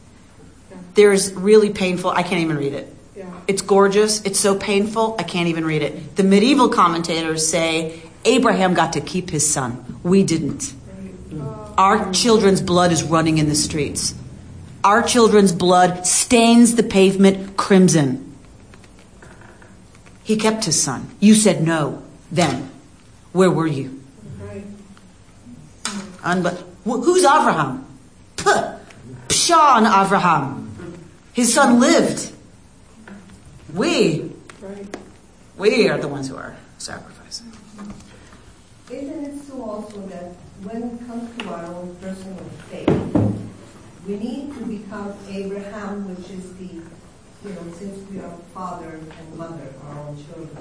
[0.95, 2.95] there's really painful, I can't even read it.
[3.15, 3.27] Yeah.
[3.47, 6.17] It's gorgeous, it's so painful, I can't even read it.
[6.17, 10.01] The medieval commentators say Abraham got to keep his son.
[10.03, 10.73] We didn't.
[11.79, 14.15] Our children's blood is running in the streets.
[14.83, 18.35] Our children's blood stains the pavement crimson.
[20.25, 21.11] He kept his son.
[21.21, 22.71] You said no then.
[23.33, 24.01] Where were you?
[26.23, 27.85] Unbe- wh- who's Avraham?
[28.37, 28.79] Puh.
[29.29, 30.69] Pshaw on Avraham.
[31.33, 32.33] His son lived.
[33.75, 34.33] We,
[35.57, 37.53] we are the ones who are sacrificing.
[38.91, 42.89] Isn't it so also that when it comes to our own personal faith,
[44.07, 46.81] we need to become Abraham, which is the,
[47.45, 50.57] you know, since we are father and mother, our own children.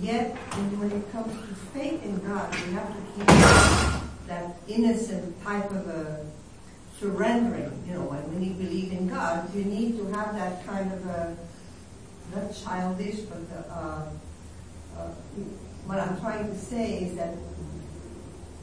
[0.00, 3.26] Yet, when it comes to faith in God, we have to keep
[4.26, 6.24] that innocent type of a
[6.98, 11.06] surrendering, you know, when you believe in God, you need to have that kind of
[11.06, 11.36] a,
[12.34, 14.04] not childish, but uh,
[14.96, 15.08] uh,
[15.86, 17.34] what I'm trying to say is that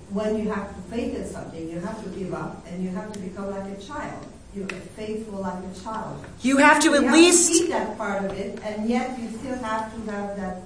[0.09, 3.11] when you have to faith in something, you have to give up and you have
[3.13, 4.25] to become like a child.
[4.55, 6.25] You're faithful like a child.
[6.41, 9.29] You have to You at have least- keep that part of it, and yet you
[9.37, 10.61] still have to have that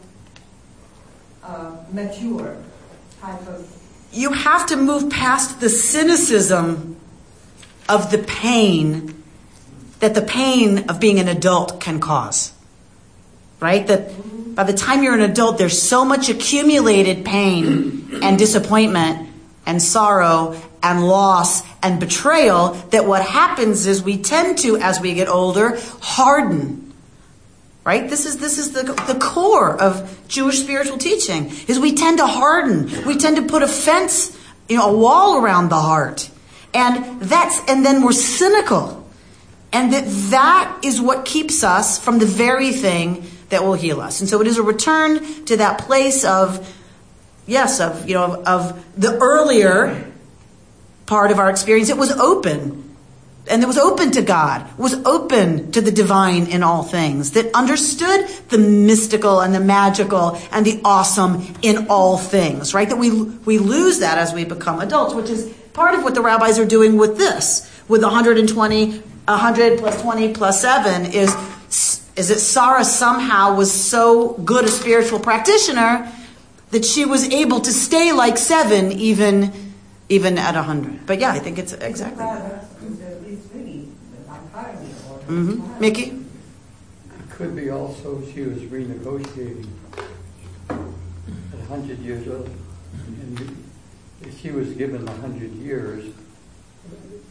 [1.43, 2.55] uh, mature
[3.21, 3.67] type of.
[4.13, 6.95] You have to move past the cynicism
[7.89, 9.15] of the pain
[9.99, 12.53] that the pain of being an adult can cause.
[13.59, 13.85] Right?
[13.87, 14.11] That
[14.55, 19.29] by the time you're an adult, there's so much accumulated pain and disappointment
[19.65, 25.13] and sorrow and loss and betrayal that what happens is we tend to, as we
[25.13, 26.93] get older, harden.
[27.83, 28.09] Right?
[28.09, 32.27] This is, this is the, the core of Jewish spiritual teaching, is we tend to
[32.27, 33.05] harden.
[33.05, 34.37] We tend to put a fence,
[34.69, 36.29] you know, a wall around the heart.
[36.73, 39.07] And that's, and then we're cynical.
[39.73, 44.19] And that that is what keeps us from the very thing that will heal us.
[44.19, 46.59] And so it is a return to that place of,
[47.47, 50.11] yes, of, you know, of, the earlier
[51.05, 51.89] part of our experience.
[51.89, 52.95] It was open.
[53.49, 57.53] And it was open to God, was open to the divine in all things, that
[57.53, 62.87] understood the mystical and the magical and the awesome in all things, right?
[62.87, 66.21] That we, we lose that as we become adults, which is part of what the
[66.21, 71.35] rabbis are doing with this, with 120, 100 plus 20 plus 7 is,
[72.15, 76.09] is that Sarah somehow was so good a spiritual practitioner
[76.71, 79.51] that she was able to stay like 7 even,
[80.09, 81.05] even at a 100.
[81.05, 82.25] But yeah, I think it's exactly.
[85.27, 85.79] Mm-hmm.
[85.79, 86.03] Mickey?
[86.03, 89.67] It could be also she was renegotiating
[90.69, 90.77] at
[91.69, 92.49] 100 years old.
[93.21, 93.63] And
[94.41, 96.13] she was given 100 years,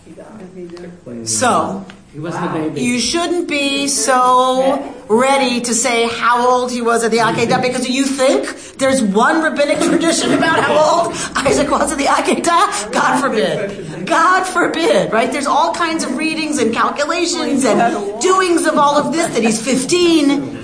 [0.08, 1.38] Akedah took place.
[1.38, 2.82] So, He wasn't a baby.
[2.82, 7.88] You shouldn't be so ready to say how old he was at the Akedah because
[7.90, 10.74] you think there's one rabbinic tradition about how
[11.06, 12.92] old Isaac was at the Akedah?
[12.92, 14.08] God forbid.
[14.08, 15.32] God forbid, right?
[15.32, 19.62] There's all kinds of readings and calculations and doings of all of this that he's
[19.62, 20.61] 15,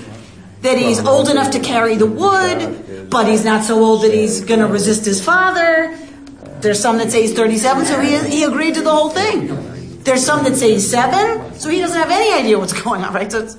[0.62, 4.40] that he's old enough to carry the wood, but he's not so old that he's
[4.40, 5.96] going to resist his father.
[6.60, 10.02] There's some that say he's 37, so he, he agreed to the whole thing.
[10.02, 13.14] There's some that say he's seven, so he doesn't have any idea what's going on,
[13.14, 13.30] right?
[13.30, 13.56] So it's,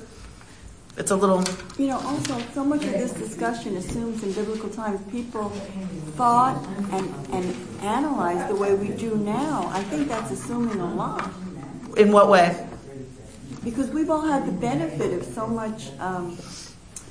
[0.98, 1.42] it's a little.
[1.78, 5.48] You know, also, so much of this discussion assumes in biblical times people
[6.16, 9.70] thought and, and analyzed the way we do now.
[9.72, 11.30] I think that's assuming a lot.
[11.96, 12.66] In what way?
[13.64, 16.36] Because we've all had the benefit of so much um,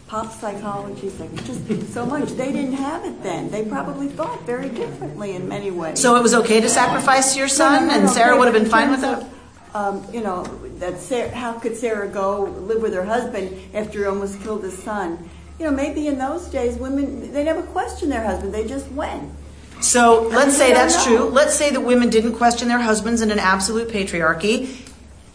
[0.09, 1.11] pop psychology,
[1.45, 2.29] just so much.
[2.29, 3.51] They didn't have it then.
[3.51, 6.01] They probably thought very differently in many ways.
[6.01, 8.55] So it was okay to sacrifice your son, No, no, no, and Sarah would have
[8.55, 9.29] been fine with that?
[9.75, 10.43] Um, you know,
[10.79, 14.75] that Sarah, how could Sarah go live with her husband after he almost killed his
[14.79, 15.29] son?
[15.59, 18.51] You know, maybe in those days, women, they never questioned their husband.
[18.51, 19.31] They just went.
[19.79, 21.17] So let's say that's know.
[21.17, 21.29] true.
[21.29, 24.75] Let's say that women didn't question their husbands in an absolute patriarchy.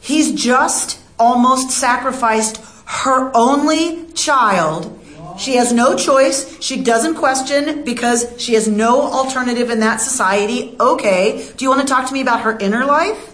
[0.01, 2.57] He's just almost sacrificed
[2.87, 5.01] her only child.
[5.39, 6.61] She has no choice.
[6.63, 10.77] She doesn't question because she has no alternative in that society.
[10.79, 11.51] Okay.
[11.57, 13.33] Do you want to talk to me about her inner life?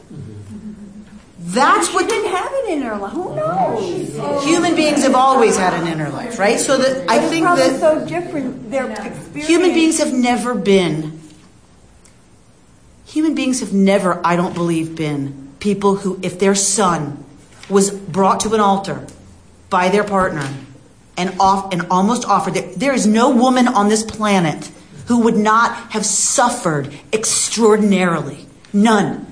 [1.39, 3.13] That's She what didn't have it in her life.
[3.13, 4.45] Who knows?
[4.45, 6.61] human beings have always had an inner life, right?
[6.61, 8.71] So that I think that so different.
[8.71, 9.49] Their experience.
[9.49, 11.21] Human beings have never been.
[13.07, 17.25] Human beings have never, I don't believe, been people who, if their son
[17.69, 19.07] was brought to an altar
[19.71, 20.47] by their partner
[21.17, 24.71] and off and almost offered, there, there is no woman on this planet
[25.07, 28.47] who would not have suffered extraordinarily.
[28.73, 29.27] None.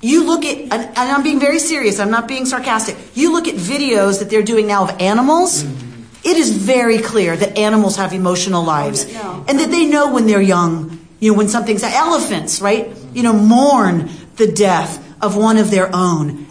[0.00, 2.96] You look at, and I'm being very serious, I'm not being sarcastic.
[3.14, 6.02] You look at videos that they're doing now of animals, mm-hmm.
[6.22, 9.06] it is very clear that animals have emotional lives.
[9.08, 9.44] Oh, no.
[9.48, 12.94] And that they know when they're young, you know, when something's, elephants, right?
[13.14, 16.46] You know, mourn the death of one of their own.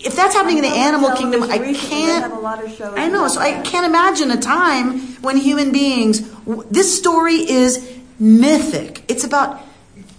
[0.00, 2.32] If that's happening in the animal kingdom, I Recently, they have can't.
[2.32, 6.22] a lot of shows I know, so I can't imagine a time when human beings.
[6.70, 9.04] This story is mythic.
[9.08, 9.60] It's about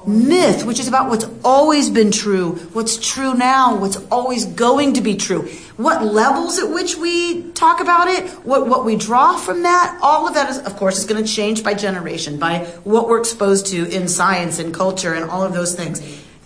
[0.08, 5.02] myth, which is about what's always been true, what's true now, what's always going to
[5.02, 5.44] be true.
[5.78, 10.28] What levels at which we talk about it, what, what we draw from that, all
[10.28, 13.68] of that is, of course, is going to change by generation, by what we're exposed
[13.68, 16.02] to in science and culture and all of those things.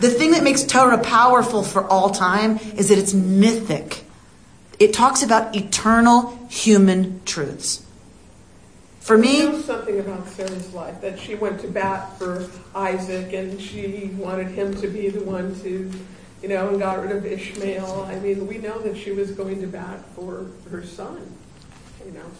[0.06, 4.04] The thing that makes Torah powerful for all time is that it's mythic.
[4.78, 7.84] It talks about eternal human truths.
[9.00, 13.60] For me, know something about Sarah's life that she went to bat for Isaac and
[13.60, 15.90] she wanted him to be the one to,
[16.40, 18.06] you know, and got rid of Ishmael.
[18.08, 21.20] I mean, we know that she was going to bat for her son,
[22.04, 22.30] you know.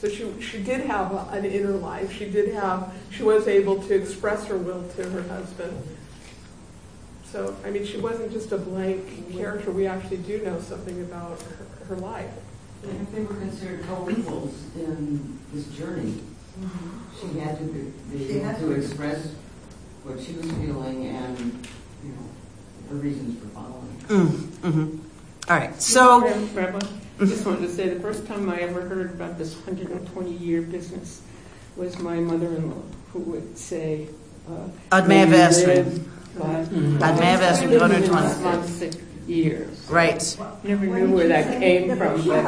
[0.00, 2.12] So she she did have a, an inner life.
[2.12, 5.93] She did have she was able to express her will to her husband.
[7.34, 9.72] So I mean, she wasn't just a blank character.
[9.72, 12.30] We actually do know something about her, her life.
[12.84, 16.20] And if they were considered co-equals in this journey,
[17.20, 18.72] she had to be, be She able had to to.
[18.74, 19.34] express
[20.04, 21.66] what she was feeling and,
[22.04, 23.96] you know, her reasons for following.
[24.06, 24.28] mm,
[24.70, 24.98] mhm.
[25.50, 25.82] all right.
[25.82, 26.20] So,
[26.54, 26.86] Rabbi,
[27.20, 31.22] I just wanted to say, the first time I ever heard about this 120-year business
[31.76, 32.82] was my mother-in-law,
[33.12, 34.06] who would say,
[34.48, 36.04] uh, Ad "May mea you
[36.34, 36.82] vesrim.
[36.92, 38.12] live by- Ad mea vesrim, 120.
[38.12, 39.68] 120 years.
[39.88, 40.36] right.
[40.64, 42.44] Never knew where that came from, but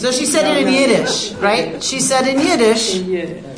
[0.00, 1.82] So she said it in Yiddish, right?
[1.82, 2.98] She said in Yiddish,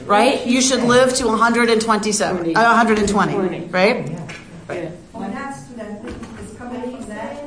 [0.06, 0.44] right?
[0.46, 4.08] You should live to 127, uh, 120, right?
[4.08, 4.90] Yeah.
[5.12, 7.44] Well, that's to that thing, it's coming from that.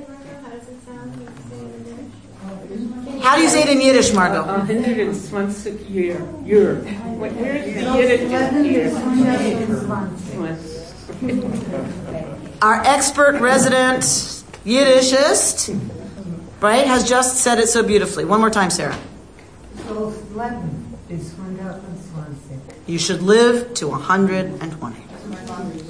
[3.22, 4.44] How do you say it in Yiddish, A Margot?
[4.46, 6.76] 120 year, year.
[6.76, 9.02] Where's the Yiddish?
[12.62, 14.02] Our expert resident
[14.66, 15.70] Yiddishist,
[16.62, 18.26] right, has just said it so beautifully.
[18.26, 18.98] One more time, Sarah.
[19.86, 22.92] So Latin is 120.
[22.92, 24.96] You should live to 120.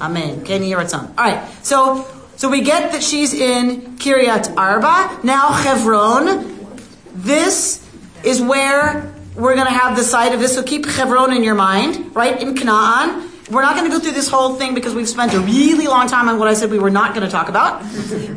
[0.00, 0.44] Amen.
[0.44, 1.08] Ken Yeratzon.
[1.16, 1.48] All right.
[1.64, 2.06] So,
[2.36, 5.20] so we get that she's in Kiryat Arba.
[5.24, 6.51] Now Hebron.
[7.14, 7.86] This
[8.24, 10.54] is where we're going to have the site of this.
[10.54, 12.40] So keep Hebron in your mind, right?
[12.40, 13.30] In Canaan.
[13.50, 16.08] We're not going to go through this whole thing because we've spent a really long
[16.08, 17.82] time on what I said we were not going to talk about.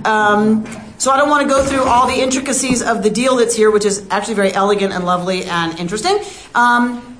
[0.05, 0.65] Um,
[0.97, 3.71] so I don't want to go through all the intricacies of the deal that's here,
[3.71, 6.19] which is actually very elegant and lovely and interesting.
[6.53, 7.17] Um,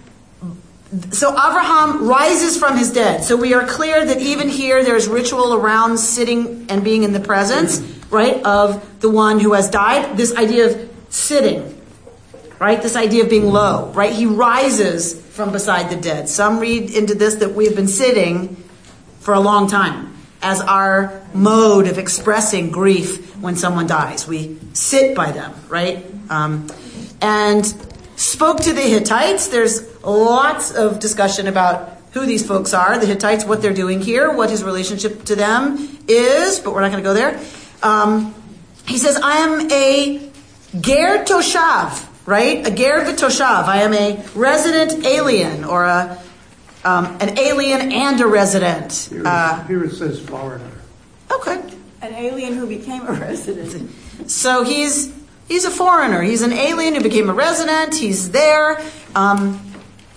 [1.12, 3.24] so Abraham rises from his dead.
[3.24, 7.20] So we are clear that even here there's ritual around sitting and being in the
[7.20, 7.80] presence,
[8.10, 10.18] right, of the one who has died.
[10.18, 11.82] This idea of sitting,
[12.59, 12.82] right?
[12.82, 14.13] This idea of being low, right?
[14.13, 16.30] He rises from beside the dead.
[16.30, 18.55] Some read into this that we've been sitting
[19.20, 24.28] for a long time as our mode of expressing grief when someone dies.
[24.28, 26.05] We sit by them, right?
[26.30, 26.68] Um,
[27.22, 27.66] and
[28.16, 29.47] spoke to the Hittites.
[29.47, 34.32] There's lots of discussion about who these folks are, the Hittites, what they're doing here,
[34.32, 37.39] what his relationship to them is, but we're not going to go there.
[37.84, 38.34] Um,
[38.88, 40.32] he says, I am a
[40.82, 42.65] ger toshav, right?
[42.67, 43.65] A ger v'toshav.
[43.65, 46.17] I am a resident alien, or a
[46.84, 49.07] um, an alien and a resident.
[49.09, 50.71] Here, Uh, here it says foreigner.
[51.32, 51.61] okay.
[52.01, 53.91] An alien who became a resident.
[54.30, 55.11] So he's
[55.47, 56.21] he's a foreigner.
[56.21, 57.95] He's an alien who became a resident.
[57.95, 58.82] He's there,
[59.15, 59.59] um,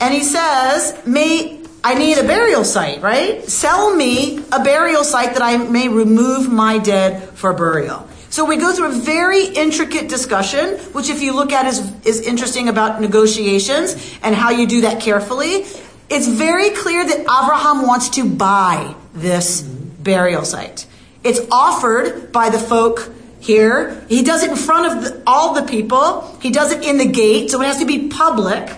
[0.01, 3.01] and he says, "May I need a burial site?
[3.03, 3.45] Right?
[3.49, 8.57] Sell me a burial site that I may remove my dead for burial." So we
[8.57, 13.01] go through a very intricate discussion, which, if you look at, is is interesting about
[13.01, 15.65] negotiations and how you do that carefully.
[16.11, 20.87] It's very clear that Abraham wants to buy this burial site.
[21.25, 24.05] It's offered by the folk here.
[24.09, 26.37] He does it in front of the, all the people.
[26.41, 28.71] He does it in the gate, so it has to be public.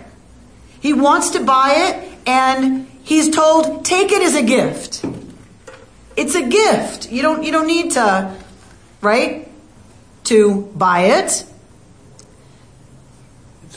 [0.80, 5.04] He wants to buy it, and he's told, "Take it as a gift."
[6.16, 7.10] It's a gift.
[7.12, 8.34] You don't you don't need to,
[9.00, 9.48] right?
[10.24, 11.44] To buy it.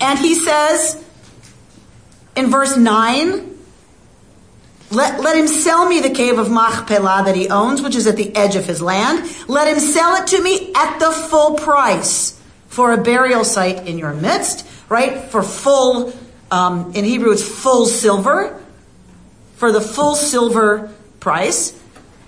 [0.01, 1.03] And he says
[2.35, 3.53] in verse 9,
[4.93, 8.15] let, let him sell me the cave of Machpelah that he owns, which is at
[8.15, 9.27] the edge of his land.
[9.47, 13.97] Let him sell it to me at the full price for a burial site in
[13.97, 15.23] your midst, right?
[15.31, 16.13] For full,
[16.51, 18.59] um, in Hebrew it's full silver,
[19.55, 21.79] for the full silver price.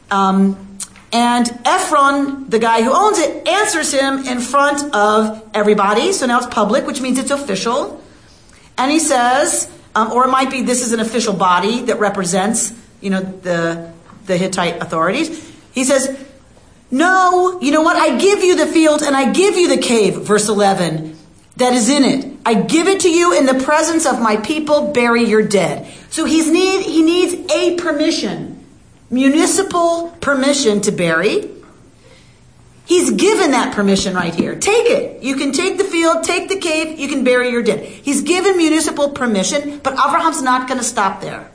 [0.10, 0.75] Um,
[1.12, 6.12] and Ephron, the guy who owns it, answers him in front of everybody.
[6.12, 8.02] So now it's public, which means it's official.
[8.78, 12.74] And he says, um, or it might be this is an official body that represents,
[13.02, 13.94] you know, the
[14.26, 15.54] the Hittite authorities.
[15.72, 16.18] He says,
[16.92, 17.96] "No, you know what?
[17.96, 21.16] I give you the field and I give you the cave." Verse eleven,
[21.58, 22.26] that is in it.
[22.46, 24.92] I give it to you in the presence of my people.
[24.92, 25.88] Bury your dead.
[26.10, 28.55] So he's need, he needs a permission,
[29.10, 31.52] municipal permission to bury.
[32.86, 34.56] He's given that permission right here.
[34.60, 35.24] Take it.
[35.24, 37.84] You can take the field, take the cave, you can bury your dead.
[37.84, 41.50] He's given municipal permission, but Abraham's not going to stop there.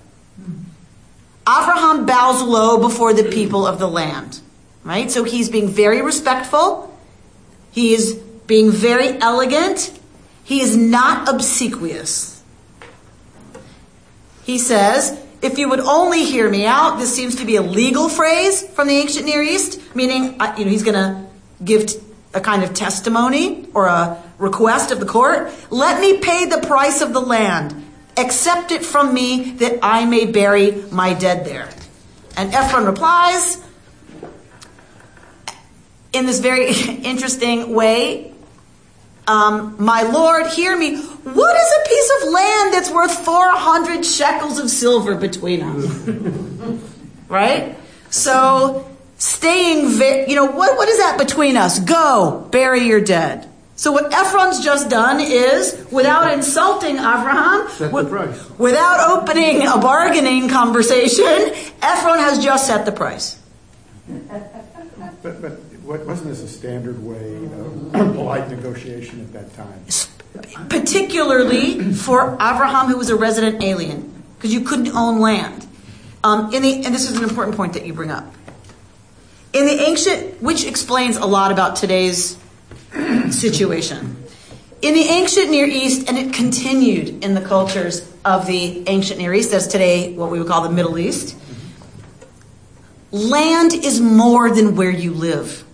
[1.49, 4.41] Abraham bows low before the people of the land,
[4.85, 5.11] right?
[5.11, 6.97] So he's being very respectful.
[7.71, 8.15] He is
[8.47, 9.93] being very elegant.
[10.43, 12.43] He is not obsequious.
[14.45, 18.09] He says, if you would only hear me out, this seems to be a legal
[18.09, 21.27] phrase from the ancient Near East, meaning, uh, you know, he's going to
[21.65, 21.91] give
[22.35, 25.53] a kind of testimony or a request of the court.
[25.71, 27.75] Let me pay the price of the land.
[28.17, 31.69] Accept it from me that I may bury my dead there.
[32.37, 33.63] And Ephron replies
[36.13, 38.31] in this very interesting way
[39.27, 41.03] um, My Lord, hear me.
[41.23, 46.09] What is a piece of land that's worth 400 shekels of silver between us?
[47.29, 47.77] right?
[48.11, 51.79] So, staying, ve- you know, what, what is that between us?
[51.81, 53.47] Go, bury your dead.
[53.77, 58.51] So what Ephron's just done is, without insulting Abraham, Set the price.
[58.59, 61.25] without opening a bargaining conversation,
[61.81, 63.41] Ephron has just set the price.
[65.23, 69.83] But, but wasn't this a standard way of polite negotiation at that time?
[70.69, 75.67] Particularly for Abraham, who was a resident alien, because you couldn't own land.
[76.23, 78.33] Um, in the, and this is an important point that you bring up.
[79.53, 82.39] In the ancient, which explains a lot about today's
[83.31, 84.17] situation.
[84.83, 89.35] In the ancient Near East, and it continued in the cultures of the ancient Near
[89.35, 91.37] East, as today what we would call the Middle East,
[93.11, 95.65] land is more than where you live.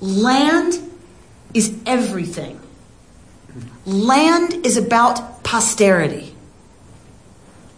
[0.00, 0.74] Land
[1.54, 2.60] is everything.
[3.88, 6.34] Land is about posterity.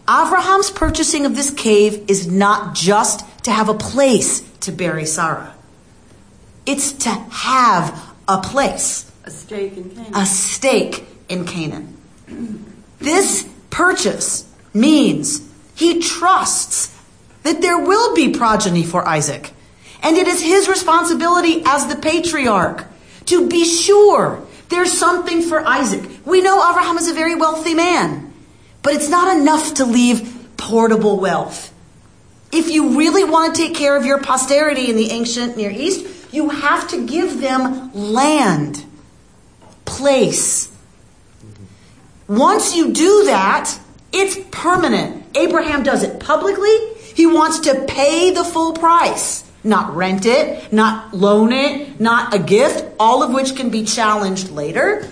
[0.08, 5.54] Abraham's purchasing of this cave is not just to have a place to bury Sarah.
[6.66, 10.14] It's to have a place, A stake in Canaan.
[10.14, 11.96] a stake in Canaan.
[12.98, 16.92] This purchase means he trusts
[17.44, 19.52] that there will be progeny for Isaac.
[20.02, 22.84] And it is his responsibility as the patriarch
[23.26, 26.02] to be sure there's something for Isaac.
[26.24, 28.32] We know Abraham is a very wealthy man,
[28.82, 31.72] but it's not enough to leave portable wealth.
[32.52, 36.32] If you really want to take care of your posterity in the ancient Near East,
[36.32, 38.84] you have to give them land,
[39.84, 40.70] place.
[42.28, 43.76] Once you do that,
[44.12, 45.36] it's permanent.
[45.36, 46.74] Abraham does it publicly.
[47.14, 52.38] He wants to pay the full price, not rent it, not loan it, not a
[52.38, 55.08] gift, all of which can be challenged later.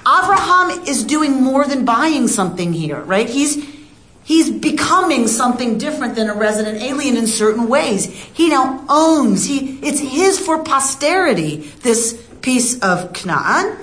[0.00, 3.28] Abraham is doing more than buying something here, right?
[3.28, 3.64] He's
[4.24, 8.06] he's becoming something different than a resident alien in certain ways.
[8.06, 13.78] He now owns, he it's his for posterity, this piece of Canaan.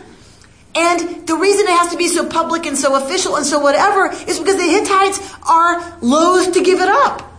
[0.74, 4.08] And the reason it has to be so public and so official and so whatever
[4.08, 7.35] is because the Hittites are loath to give it up.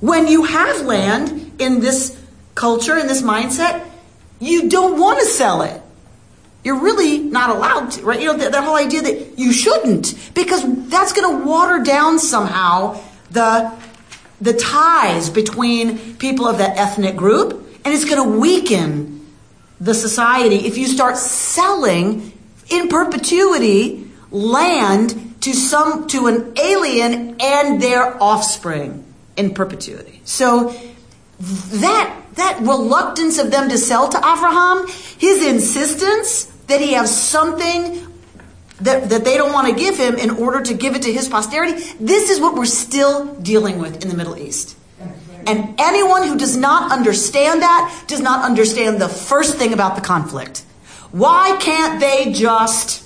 [0.00, 2.16] When you have land in this
[2.54, 3.84] culture, in this mindset,
[4.40, 5.82] you don't want to sell it.
[6.62, 8.20] You're really not allowed to, right?
[8.20, 12.18] You know, that, that whole idea that you shouldn't, because that's going to water down
[12.18, 13.72] somehow the,
[14.40, 17.52] the ties between people of that ethnic group,
[17.84, 19.26] and it's going to weaken
[19.80, 22.32] the society if you start selling
[22.70, 29.04] in perpetuity land to some to an alien and their offspring
[29.38, 30.20] in perpetuity.
[30.24, 30.74] So
[31.40, 34.86] that that reluctance of them to sell to Abraham,
[35.18, 38.06] his insistence that he have something
[38.80, 41.28] that, that they don't want to give him in order to give it to his
[41.28, 44.76] posterity, this is what we're still dealing with in the Middle East.
[45.46, 50.02] And anyone who does not understand that does not understand the first thing about the
[50.02, 50.64] conflict.
[51.10, 53.02] Why can't they just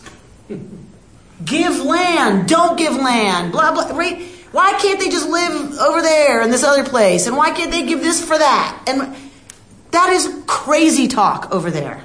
[1.44, 4.31] give land, don't give land, blah, blah, right?
[4.52, 7.26] Why can't they just live over there in this other place?
[7.26, 8.84] And why can't they give this for that?
[8.86, 9.16] And
[9.90, 12.02] that is crazy talk over there.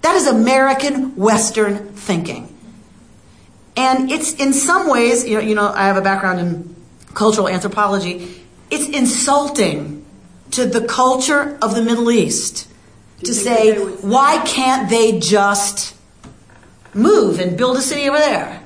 [0.00, 2.54] That is American Western thinking.
[3.76, 6.74] And it's in some ways, you know, you know, I have a background in
[7.14, 8.42] cultural anthropology.
[8.70, 10.04] It's insulting
[10.52, 12.68] to the culture of the Middle East
[13.24, 15.94] to say, why can't they just
[16.94, 18.57] move and build a city over there?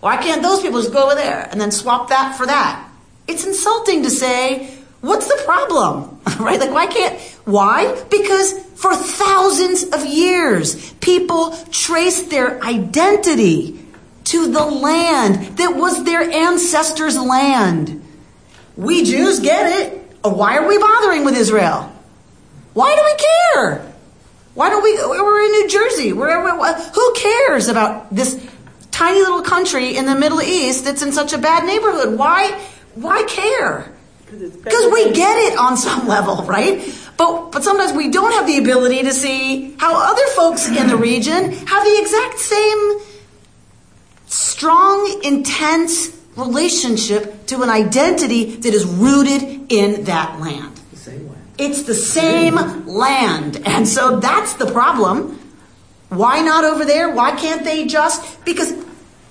[0.00, 2.88] Why can't those people just go over there and then swap that for that?
[3.28, 6.20] It's insulting to say, what's the problem?
[6.40, 6.58] right?
[6.58, 8.02] Like, why can't, why?
[8.10, 13.78] Because for thousands of years, people trace their identity
[14.24, 18.02] to the land that was their ancestors' land.
[18.76, 19.98] We Jews get it.
[20.22, 21.92] Why are we bothering with Israel?
[22.72, 23.92] Why do we care?
[24.54, 24.94] Why don't we?
[24.94, 26.12] We're in New Jersey.
[26.12, 28.34] We're, we're, who cares about this
[29.00, 32.18] tiny little country in the Middle East that's in such a bad neighborhood?
[32.18, 32.50] Why?
[32.94, 33.90] Why care?
[34.26, 36.74] Because we get it on some level, right?
[37.16, 40.96] But but sometimes we don't have the ability to see how other folks in the
[40.96, 43.00] region have the exact same
[44.26, 50.76] strong, intense relationship to an identity that is rooted in that land.
[50.92, 51.38] The same way.
[51.58, 53.62] It's the same land.
[53.64, 55.38] And so that's the problem.
[56.10, 57.14] Why not over there?
[57.14, 58.44] Why can't they just?
[58.44, 58.72] Because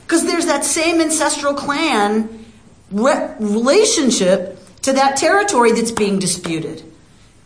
[0.10, 2.44] because there's that same ancestral clan
[2.90, 6.82] re- relationship to that territory that's being disputed.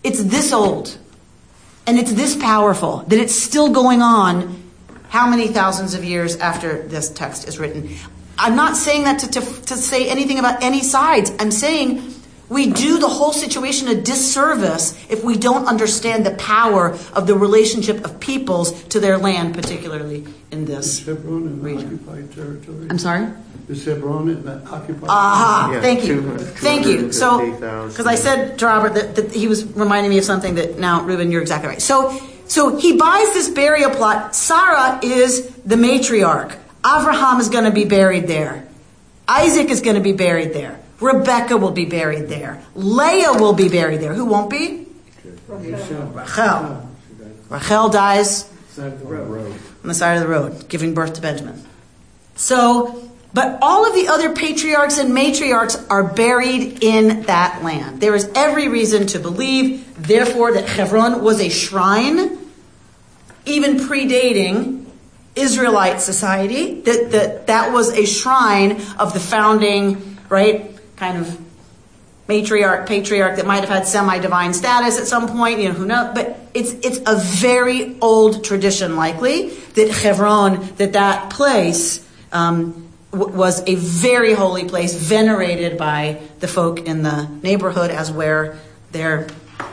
[0.01, 0.97] It's this old
[1.85, 4.63] and it's this powerful that it's still going on
[5.09, 7.97] how many thousands of years after this text is written.
[8.37, 11.33] I'm not saying that to, to, to say anything about any sides.
[11.39, 12.15] I'm saying
[12.53, 17.35] we do the whole situation a disservice if we don't understand the power of the
[17.35, 21.99] relationship of peoples to their land, particularly in this Is Hebron in region.
[22.05, 22.87] occupied territory?
[22.89, 23.27] I'm sorry?
[23.67, 25.09] Is Hebron in that occupied?
[25.09, 26.37] Aha, ah, Yeah, thank you.
[26.37, 27.11] Thank you.
[27.11, 27.51] So,
[27.87, 31.03] because I said to Robert that, that he was reminding me of something that now,
[31.03, 31.81] Reuben, you're exactly right.
[31.81, 34.35] So, so he buys this burial plot.
[34.35, 36.55] Sarah is the matriarch.
[36.85, 38.67] Abraham is going to be buried there.
[39.27, 40.82] Isaac is going to be buried there.
[41.03, 42.63] Rebecca will be buried there.
[42.75, 44.13] Leah will be buried there.
[44.13, 44.87] Who won't be?
[45.47, 46.89] Rachel.
[47.49, 49.49] Rachel dies on
[49.83, 51.61] the side of the road, giving birth to Benjamin.
[52.35, 57.99] So, but all of the other patriarchs and matriarchs are buried in that land.
[57.99, 62.37] There is every reason to believe, therefore, that Hebron was a shrine,
[63.45, 64.85] even predating
[65.35, 71.39] Israelite society, that, that that was a shrine of the founding, right, kind of
[72.27, 76.13] matriarch, patriarch that might have had semi-divine status at some point, you know, who knows,
[76.13, 82.83] but it's, it's a very old tradition likely that Hebron, that that place, um,
[83.13, 88.57] was a very holy place venerated by the folk in the neighborhood as where
[88.91, 89.27] their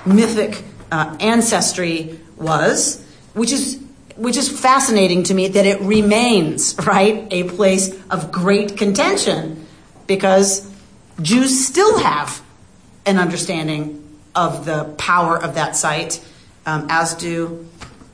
[0.04, 0.62] mythic
[0.92, 3.04] uh, ancestry was,
[3.34, 3.80] which is
[4.16, 9.66] which is fascinating to me that it remains right a place of great contention
[10.06, 10.70] because
[11.22, 12.42] Jews still have
[13.06, 16.24] an understanding of the power of that site,
[16.66, 17.68] um, as do,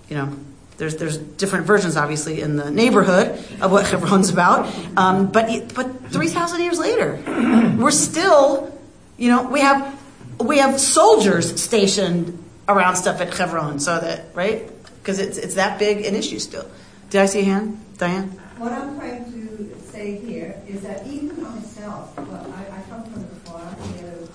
[0.08, 0.32] you know,
[0.78, 3.28] there's there's different versions, obviously, in the neighborhood
[3.60, 4.72] of what Hebron's about.
[4.96, 7.22] Um, but but three thousand years later,
[7.78, 8.78] we're still,
[9.16, 9.98] you know, we have
[10.38, 15.78] we have soldiers stationed around stuff at Hebron, so that right because it's it's that
[15.78, 16.68] big an issue still.
[17.10, 18.28] Did I see a hand, Diane?
[18.58, 23.22] What I'm trying to say here is that even myself, well, I, I come from
[23.22, 24.28] the farm, we had a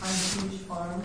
[0.00, 1.02] kind huge farm,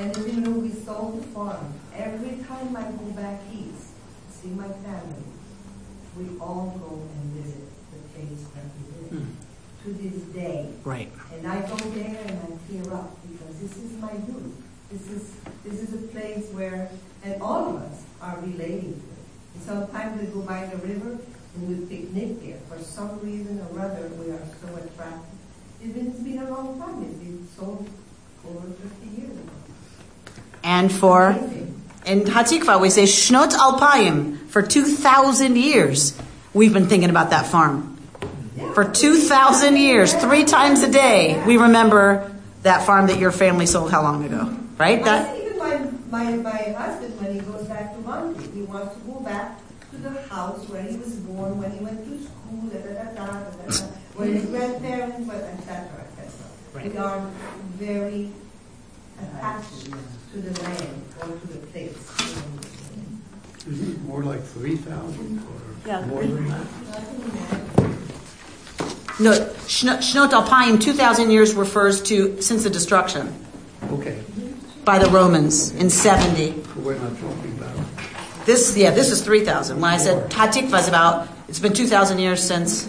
[0.00, 4.48] and even though we sold the farm, every time I go back east, to see
[4.48, 5.28] my family,
[6.16, 9.24] we all go and visit the place that we live.
[9.24, 9.32] Hmm.
[9.84, 10.70] To this day.
[10.84, 11.10] Right.
[11.32, 14.52] And I go there and I tear up because this is my youth.
[14.90, 15.34] This is
[15.64, 16.90] this is a place where,
[17.24, 19.24] and all of us are relating to it.
[19.54, 21.18] And sometimes we go by the river
[21.54, 22.58] and we picnic there.
[22.68, 25.38] For some reason or other, we are so attracted.
[25.82, 27.02] It's been, it's been a long time.
[27.02, 27.82] It's been so
[28.46, 29.59] over 50 years ago.
[30.62, 31.30] And for
[32.06, 36.16] in Hatikva we say Shnot Alpayim for two thousand years.
[36.52, 37.96] We've been thinking about that farm
[38.74, 41.42] for two thousand years, three times a day.
[41.46, 42.30] We remember
[42.62, 45.02] that farm that your family sold how long ago, right?
[45.04, 45.78] That even my,
[46.10, 49.58] my, my husband, when he goes back to Monday, he wants to go back
[49.90, 53.14] to the house where he was born, when he went to school, da, da, da,
[53.14, 56.90] da, da, da, da, where his grandparents were, et cetera, et cetera.
[56.90, 57.30] We are
[57.78, 58.30] very
[59.18, 59.88] attached
[60.32, 61.96] to the land or to the place.
[63.68, 65.42] Isn't it more like 3,000
[65.86, 66.02] Yeah.
[66.02, 66.66] or more than that?
[69.20, 69.32] no
[69.68, 73.32] Shnot, Shnot Alpayim, two thousand years refers to since the destruction
[73.92, 74.18] Okay,
[74.84, 76.52] by the Romans in seventy.
[76.52, 77.76] but we're not talking about,
[78.46, 79.78] This, yeah, this is 3,000.
[79.80, 82.88] When I said Hatikva is about, it's been 2,000 years since,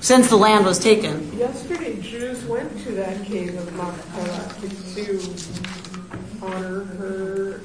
[0.00, 1.32] since the land was taken.
[1.38, 5.51] Yesterday, Jews went to that cave of Machpelah to, to
[6.80, 7.60] her.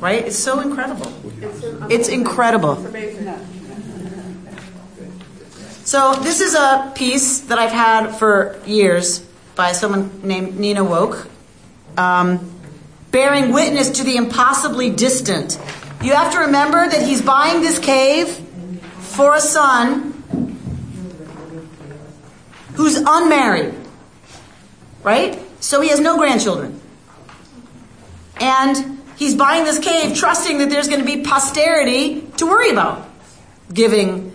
[0.00, 0.26] Right?
[0.26, 1.12] It's so incredible.
[1.90, 2.76] It's, incredible.
[5.84, 9.20] So this is a piece that I've had for years
[9.56, 11.28] by someone named Nina Woke,
[11.96, 12.52] um,
[13.10, 15.58] bearing witness to the impossibly distant.
[16.02, 18.28] You have to remember that he's buying this cave
[19.00, 20.14] for a son
[22.74, 23.74] who's unmarried,
[25.02, 25.42] right?
[25.60, 26.80] So he has no grandchildren.
[28.40, 33.08] And he's buying this cave trusting that there's going to be posterity to worry about
[33.72, 34.32] giving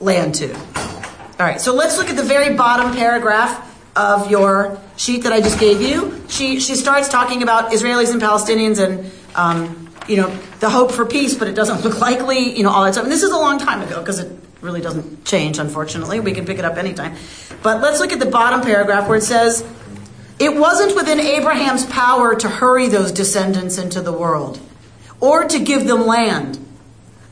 [0.00, 0.54] land to.
[0.54, 3.64] All right, so let's look at the very bottom paragraph
[3.96, 6.20] of your sheet that I just gave you.
[6.28, 10.28] She, she starts talking about Israelis and Palestinians and, um, you know,
[10.60, 13.04] the hope for peace, but it doesn't look likely, you know, all that stuff.
[13.04, 16.20] And this is a long time ago because it really doesn't change, unfortunately.
[16.20, 17.16] We can pick it up anytime.
[17.62, 19.64] But let's look at the bottom paragraph where it says,
[20.38, 24.60] It wasn't within Abraham's power to hurry those descendants into the world
[25.20, 26.64] or to give them land.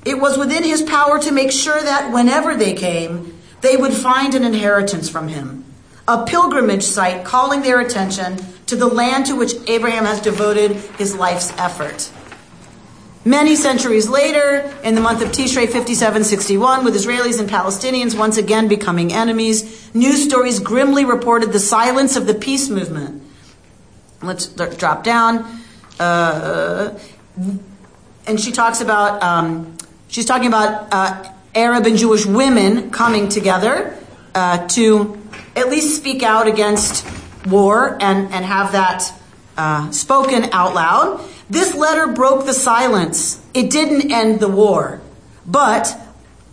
[0.04, 4.34] It was within his power to make sure that whenever they came, they would find
[4.34, 5.64] an inheritance from him,
[6.08, 11.14] a pilgrimage site calling their attention to the land to which Abraham has devoted his
[11.14, 12.10] life's effort.
[13.26, 18.68] Many centuries later, in the month of Tishrei 5761, with Israelis and Palestinians once again
[18.68, 23.24] becoming enemies, news stories grimly reported the silence of the peace movement.
[24.22, 25.44] Let's drop down.
[25.98, 26.96] Uh,
[28.28, 33.98] and she talks about, um, she's talking about uh, Arab and Jewish women coming together
[34.36, 35.20] uh, to
[35.56, 37.04] at least speak out against
[37.48, 39.12] war and, and have that
[39.56, 41.28] uh, spoken out loud.
[41.48, 43.40] This letter broke the silence.
[43.54, 45.00] It didn't end the war.
[45.46, 45.96] But,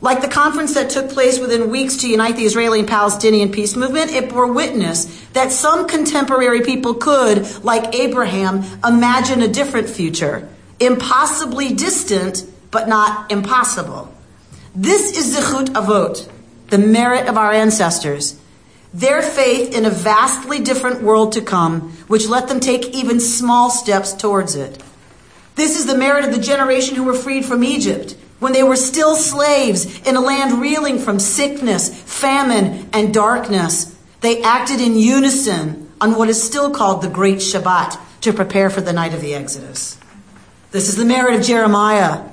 [0.02, 3.76] like the conference that took place within weeks to unite the Israeli and Palestinian peace
[3.76, 10.48] movement, it bore witness that some contemporary people could, like Abraham, imagine a different future.
[10.80, 14.14] Impossibly distant, but not impossible.
[14.76, 16.30] This is Zichut Avot,
[16.68, 18.40] the merit of our ancestors
[18.94, 23.70] their faith in a vastly different world to come, which let them take even small
[23.70, 24.82] steps towards it.
[25.56, 28.76] This is the merit of the generation who were freed from Egypt, when they were
[28.76, 33.98] still slaves in a land reeling from sickness, famine, and darkness.
[34.22, 38.82] They acted in unison on what is still called the Great Shabbat to prepare for
[38.82, 39.98] the night of the Exodus.
[40.72, 42.30] This is the merit of Jeremiah,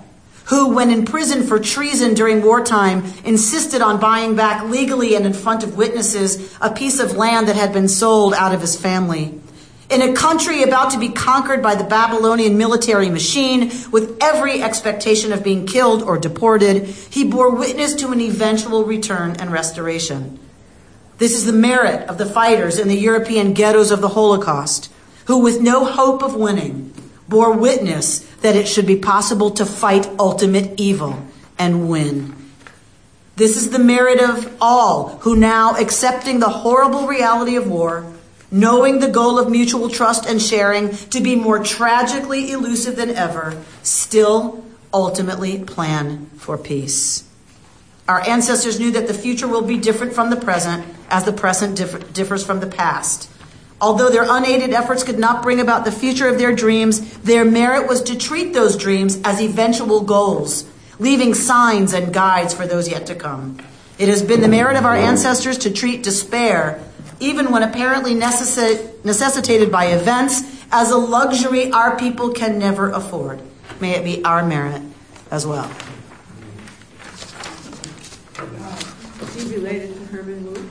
[0.50, 5.32] who, when in prison for treason during wartime, insisted on buying back legally and in
[5.32, 9.40] front of witnesses a piece of land that had been sold out of his family.
[9.88, 15.32] In a country about to be conquered by the Babylonian military machine, with every expectation
[15.32, 20.40] of being killed or deported, he bore witness to an eventual return and restoration.
[21.18, 24.90] This is the merit of the fighters in the European ghettos of the Holocaust,
[25.26, 26.92] who, with no hope of winning,
[27.30, 31.24] bore witness that it should be possible to fight ultimate evil
[31.58, 32.34] and win.
[33.36, 38.12] This is the merit of all who now, accepting the horrible reality of war,
[38.50, 43.62] knowing the goal of mutual trust and sharing to be more tragically elusive than ever,
[43.82, 47.24] still ultimately plan for peace.
[48.08, 51.76] Our ancestors knew that the future will be different from the present as the present
[52.12, 53.29] differs from the past.
[53.80, 57.88] Although their unaided efforts could not bring about the future of their dreams, their merit
[57.88, 60.64] was to treat those dreams as eventual goals,
[60.98, 63.58] leaving signs and guides for those yet to come.
[63.98, 66.82] It has been the merit of our ancestors to treat despair,
[67.20, 73.40] even when apparently necessitated by events, as a luxury our people can never afford.
[73.80, 74.82] May it be our merit
[75.30, 75.70] as well.
[79.22, 80.70] Is he related to Herman?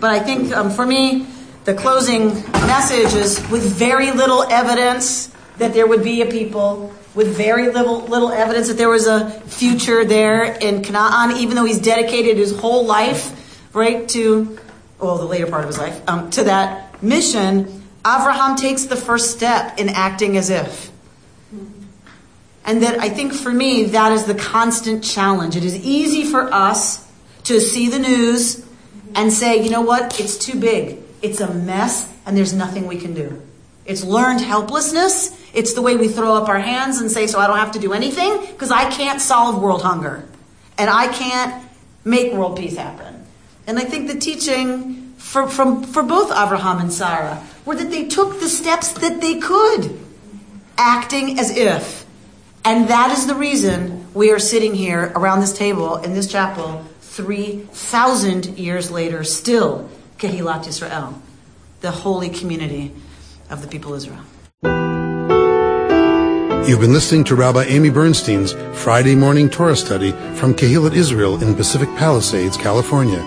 [0.00, 1.26] But I think um, for me,
[1.64, 7.36] the closing message is with very little evidence that there would be a people, with
[7.36, 11.80] very little little evidence that there was a future there in Canaan, even though he's
[11.80, 14.58] dedicated his whole life, right, to
[15.00, 17.82] well, the later part of his life, um, to that mission.
[18.04, 20.92] Avraham takes the first step in acting as if.
[22.64, 25.56] And that I think for me, that is the constant challenge.
[25.56, 27.04] It is easy for us
[27.44, 28.65] to see the news
[29.16, 30.98] and say, you know what, it's too big.
[31.22, 33.42] It's a mess and there's nothing we can do.
[33.86, 35.36] It's learned helplessness.
[35.54, 37.78] It's the way we throw up our hands and say, so I don't have to
[37.78, 40.28] do anything because I can't solve world hunger
[40.76, 41.64] and I can't
[42.04, 43.26] make world peace happen.
[43.66, 48.06] And I think the teaching for, from, for both Abraham and Sarah were that they
[48.06, 49.98] took the steps that they could,
[50.76, 52.04] acting as if.
[52.64, 56.84] And that is the reason we are sitting here around this table in this chapel
[57.16, 59.88] 3,000 years later, still
[60.18, 61.22] Kehillat Israel,
[61.80, 62.92] the holy community
[63.48, 64.20] of the people of Israel.
[66.68, 71.54] You've been listening to Rabbi Amy Bernstein's Friday morning Torah study from Kehillat Israel in
[71.54, 73.22] Pacific Palisades, California.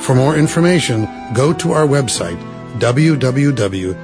[0.00, 2.40] For more information, go to our website,
[2.80, 4.00] www.ourki.org.